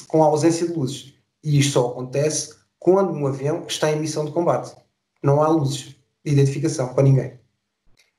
[0.09, 1.14] com ausência de luzes.
[1.42, 4.74] E isto só acontece quando um avião está em missão de combate
[5.22, 5.94] não há luzes
[6.24, 7.38] de identificação para ninguém.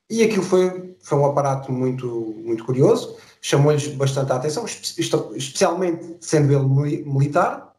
[0.08, 2.06] E aquilo foi, foi um aparato muito,
[2.44, 7.74] muito curioso, chamou-lhes bastante a atenção, especialmente sendo ele militar,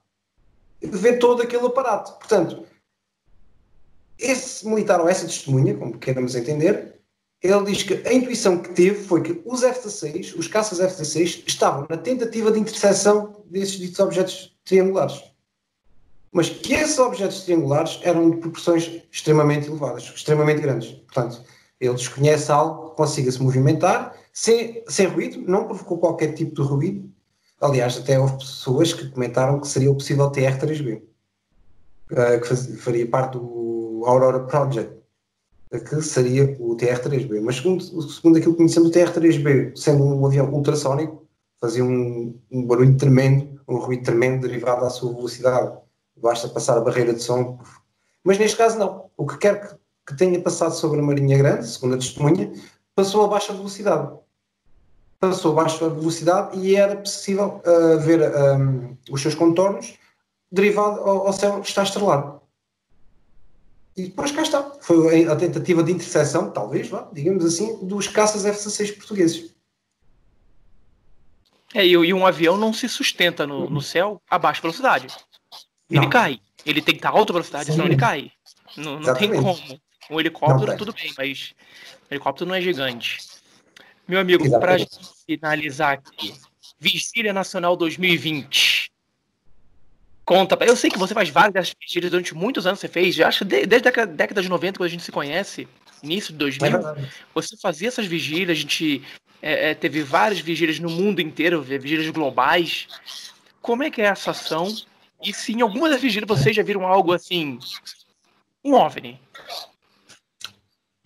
[0.81, 2.13] ver todo aquele aparato.
[2.13, 2.65] Portanto,
[4.17, 6.95] esse militar ou essa testemunha, como queiramos entender,
[7.41, 11.85] ele diz que a intuição que teve foi que os F-16, os caças F-16, estavam
[11.87, 15.34] na tentativa de interseção desses ditos objetos triangulares
[16.35, 20.91] mas que esses objetos triangulares eram de proporções extremamente elevadas, extremamente grandes.
[20.91, 21.41] Portanto,
[21.79, 26.61] ele desconhece algo que consiga se movimentar sem, sem ruído, não provocou qualquer tipo de
[26.61, 27.09] ruído.
[27.61, 31.03] Aliás, até houve pessoas que comentaram que seria o possível TR-3B,
[32.11, 34.93] eh, que faria parte do Aurora Project,
[35.71, 37.39] que seria o TR-3B.
[37.39, 41.25] Mas segundo, segundo aquilo que conhecemos, o TR-3B, sendo um avião ultrassónico,
[41.61, 45.84] fazia um, um barulho tremendo, um ruído tremendo derivado da sua velocidade
[46.15, 47.59] basta passar a barreira de som.
[48.23, 49.09] Mas neste caso não.
[49.17, 49.75] O que quer que,
[50.07, 52.51] que tenha passado sobre a Marinha Grande, segundo a testemunha,
[52.95, 54.17] passou a baixa velocidade.
[55.19, 59.97] Passou a baixa velocidade e era possível uh, ver um, os seus contornos
[60.51, 62.41] derivado ao, ao céu que está estrelado.
[63.95, 64.61] E depois cá está.
[64.81, 69.55] Foi a tentativa de interseção, talvez, digamos assim, dos caças F-16 portugueses.
[71.73, 75.07] É, e, um avião não se sustenta no, no céu a baixa velocidade.
[75.89, 76.09] Ele não.
[76.09, 76.39] cai.
[76.65, 77.73] Ele tem que estar alta velocidade, Sim.
[77.73, 78.31] senão ele cai.
[78.75, 79.79] Não, não tem como.
[80.09, 81.53] Um helicóptero, não, tudo bem, mas
[82.09, 83.17] o helicóptero não é gigante.
[84.07, 84.77] Meu amigo, para
[85.25, 86.33] finalizar aqui,
[86.79, 88.91] Vigília Nacional 2020.
[90.23, 93.45] Conta, eu sei que você faz várias dessas vigílias durante muitos anos, você fez, acho
[93.45, 95.67] que desde a década de 90, quando a gente se conhece,
[96.01, 99.03] início de 2000, é você fazia essas vigílias, a gente
[99.41, 102.87] é, é, teve várias vigílias no mundo inteiro, vigílias globais.
[103.61, 104.75] Como é que é essa ação
[105.23, 107.59] e se em alguma das vigílias vocês já viram algo assim,
[108.63, 109.19] um OVNI.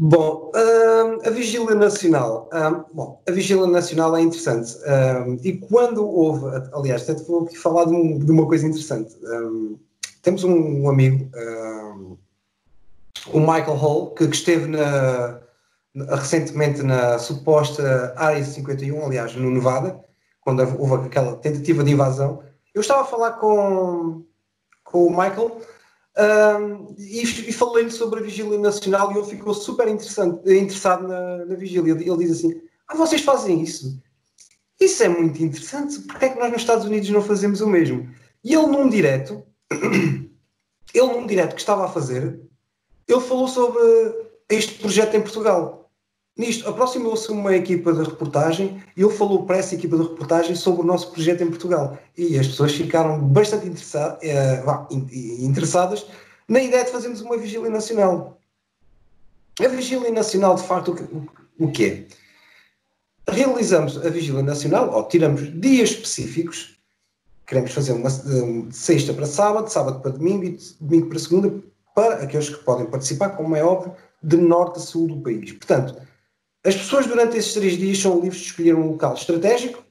[0.01, 2.49] Bom, uh, a Vigília Nacional.
[2.53, 4.77] Uh, bom, a Vigília Nacional é interessante.
[4.77, 9.13] Uh, e quando houve, aliás, até vou aqui falar de, um, de uma coisa interessante.
[10.21, 11.29] temos um, um amigo,
[13.33, 15.41] o Michael Hall, que, que esteve na,
[15.93, 19.99] na, recentemente na suposta Área 51, aliás, no Nevada,
[20.39, 22.41] quando houve aquela tentativa de invasão.
[22.73, 24.25] Eu estava a falar com,
[24.83, 25.61] com o Michael
[26.19, 31.55] Um, e, e falei-lhe sobre a Vigília Nacional e ele ficou super interessado na, na
[31.55, 31.93] Vigília.
[31.93, 34.01] Ele diz assim: Ah, vocês fazem isso?
[34.77, 35.99] Isso é muito interessante.
[36.01, 38.09] Porquê é que nós nos Estados Unidos não fazemos o mesmo?
[38.43, 42.37] E ele, num direto, ele, num direto que estava a fazer,
[43.07, 43.81] ele falou sobre
[44.49, 45.78] este projeto em Portugal.
[46.39, 50.83] Nisto, aproximou-se uma equipa de reportagem e ele falou para essa equipa de reportagem sobre
[50.83, 51.97] o nosso projeto em Portugal.
[52.17, 53.69] E as pessoas ficaram bastante
[54.21, 54.63] eh,
[55.41, 56.05] interessadas
[56.47, 58.39] na ideia de fazermos uma vigília nacional.
[59.59, 60.93] A vigília nacional, de facto,
[61.59, 62.07] o, o que é?
[63.29, 66.79] Realizamos a vigília nacional, ou tiramos dias específicos,
[67.45, 71.53] queremos fazer uma de sexta para sábado, sábado para domingo e domingo para segunda,
[71.93, 75.51] para aqueles que podem participar, como é óbvio, de norte a sul do país.
[75.51, 76.07] Portanto,
[76.65, 79.83] as pessoas durante esses três dias são livres de escolher um local estratégico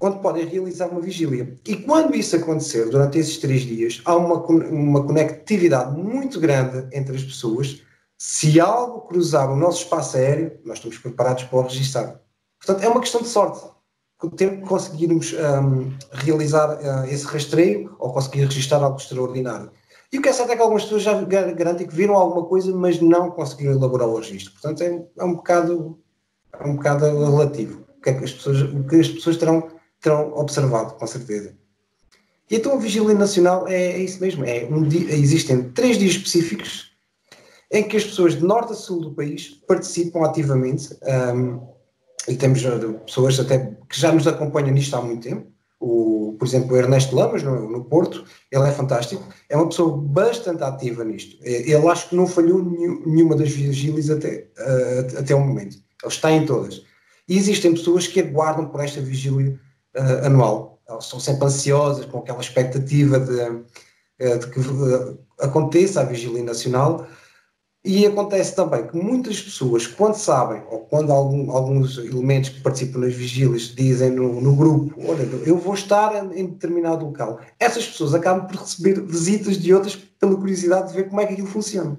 [0.00, 1.54] onde podem realizar uma vigília.
[1.66, 7.14] E quando isso acontecer, durante esses três dias, há uma, uma conectividade muito grande entre
[7.14, 7.82] as pessoas.
[8.16, 12.20] Se algo cruzar o nosso espaço aéreo, nós estamos preparados para o registrar.
[12.58, 13.62] Portanto, é uma questão de sorte.
[14.22, 19.70] O tempo conseguirmos um, realizar uh, esse rastreio ou conseguir registrar algo extraordinário.
[20.12, 22.74] E o que é certo é que algumas pessoas já garantem que viram alguma coisa,
[22.74, 24.52] mas não conseguiram elaborar o registro.
[24.52, 25.98] Portanto, é, é, um, bocado,
[26.58, 29.68] é um bocado relativo o que, é que as pessoas, o que as pessoas terão,
[30.00, 31.54] terão observado, com certeza.
[32.50, 34.44] E então a Vigília Nacional é, é isso mesmo.
[34.44, 36.90] É um dia, existem três dias específicos
[37.70, 40.96] em que as pessoas de norte a sul do país participam ativamente.
[41.02, 41.68] Um,
[42.28, 42.62] e temos
[43.06, 45.46] pessoas até que já nos acompanham nisto há muito tempo
[45.80, 49.96] o, por exemplo, o Ernesto Lamas, no, no, Porto, ele é fantástico, é uma pessoa
[49.96, 51.38] bastante ativa nisto.
[51.42, 55.76] É, ele acho que não falhou nenhuma das vigílias até, uh, até o momento.
[56.02, 56.82] Ele está em todas.
[57.26, 59.58] E existem pessoas que aguardam por esta vigília
[59.96, 60.82] uh, anual.
[60.86, 64.60] Elas são sempre ansiosas, com aquela expectativa de, uh, de que
[65.40, 67.06] aconteça a vigília nacional
[67.82, 72.98] e acontece também que muitas pessoas, quando sabem, ou quando algum, alguns elementos que participam
[72.98, 78.14] nas vigílias dizem no, no, grupo, olha, eu vou estar em determinado local, essas pessoas
[78.14, 81.98] acabam por receber visitas de outras pela curiosidade de ver como é que aquilo funciona.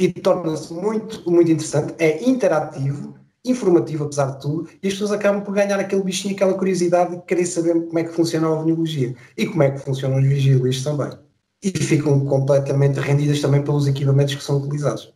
[0.00, 3.14] E torna-se muito, muito interessante, é interativo,
[3.44, 7.22] informativo apesar de tudo, e as pessoas acabam por ganhar aquele bichinho, aquela curiosidade de
[7.22, 10.82] querer saber como é que funciona a ovniologia e como é que funcionam as vigílias
[10.82, 11.25] também
[11.74, 15.12] e ficam completamente rendidas também pelos equipamentos que são utilizados.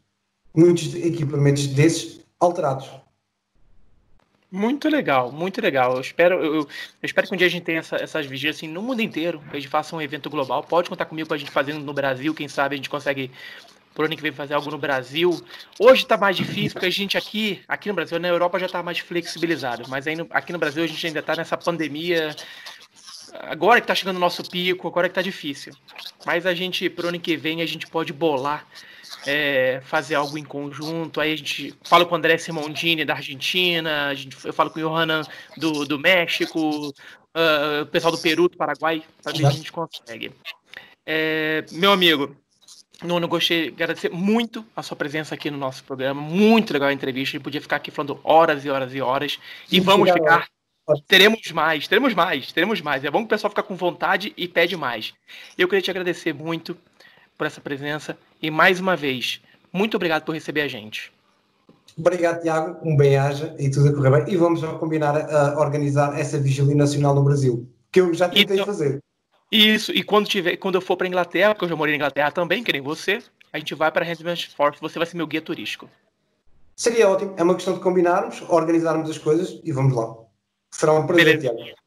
[0.54, 2.90] Muitos equipamentos desses alterados.
[4.50, 5.94] Muito legal, muito legal.
[5.94, 6.68] Eu espero, eu, eu
[7.04, 9.56] espero que um dia a gente tenha essa, essas vigílias assim no mundo inteiro, que
[9.56, 10.64] a gente faça um evento global.
[10.64, 13.30] Pode contar comigo para a gente fazendo no Brasil, quem sabe a gente consegue
[13.94, 15.40] por ano que vem fazer algo no Brasil.
[15.78, 18.82] Hoje está mais difícil, porque a gente aqui, aqui no Brasil, na Europa já está
[18.82, 22.34] mais flexibilizado, mas aí no, aqui no Brasil a gente ainda está nessa pandemia
[23.42, 25.72] agora que tá chegando o nosso pico, agora que tá difícil.
[26.24, 28.66] Mas a gente, pro ano que vem, a gente pode bolar,
[29.26, 31.20] é, fazer algo em conjunto.
[31.20, 34.78] Aí a gente fala com o André Simondini da Argentina, a gente, eu falo com
[34.78, 35.22] o Johanan
[35.56, 39.72] do, do México, uh, o pessoal do Peru, do Paraguai, para ver se a gente
[39.72, 40.32] consegue.
[41.06, 42.36] É, meu amigo,
[43.02, 46.20] Nuno, gostei de agradecer muito a sua presença aqui no nosso programa.
[46.20, 47.30] Muito legal a entrevista.
[47.30, 49.38] A gente podia ficar aqui falando horas e horas e horas.
[49.72, 50.46] E vamos ficar
[51.06, 53.04] Teremos mais, teremos mais, teremos mais.
[53.04, 55.14] É bom que o pessoal fica com vontade e pede mais.
[55.56, 56.76] Eu queria te agradecer muito
[57.36, 59.40] por essa presença e mais uma vez,
[59.72, 61.12] muito obrigado por receber a gente.
[61.96, 62.78] Obrigado, Tiago.
[62.82, 64.34] Um bem-aja e tudo a correr bem.
[64.34, 68.66] E vamos combinar a organizar essa vigília nacional no Brasil, que eu já tentei então,
[68.66, 69.00] fazer.
[69.50, 72.30] Isso, e quando, tiver, quando eu for para Inglaterra, porque eu já morei na Inglaterra
[72.30, 73.20] também, que nem você,
[73.52, 75.90] a gente vai para Handman's Force, você vai ser meu guia turístico.
[76.76, 77.34] Seria ótimo.
[77.36, 80.14] É uma questão de combinarmos, organizarmos as coisas e vamos lá.
[80.70, 81.06] Será um.
[81.06, 81.80] Tiago.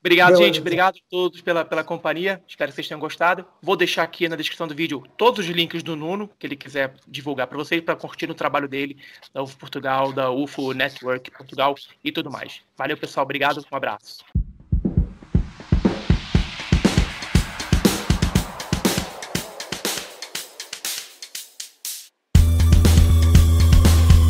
[0.00, 0.44] Obrigado, Beleza.
[0.44, 0.60] gente.
[0.60, 2.42] Obrigado a todos pela, pela companhia.
[2.46, 3.44] Espero que vocês tenham gostado.
[3.60, 6.94] Vou deixar aqui na descrição do vídeo todos os links do Nuno, que ele quiser
[7.06, 8.96] divulgar para vocês, para curtir o trabalho dele,
[9.34, 12.62] da UFO Portugal, da UFO Network Portugal e tudo mais.
[12.76, 13.24] Valeu, pessoal.
[13.24, 13.64] Obrigado.
[13.72, 14.24] Um abraço.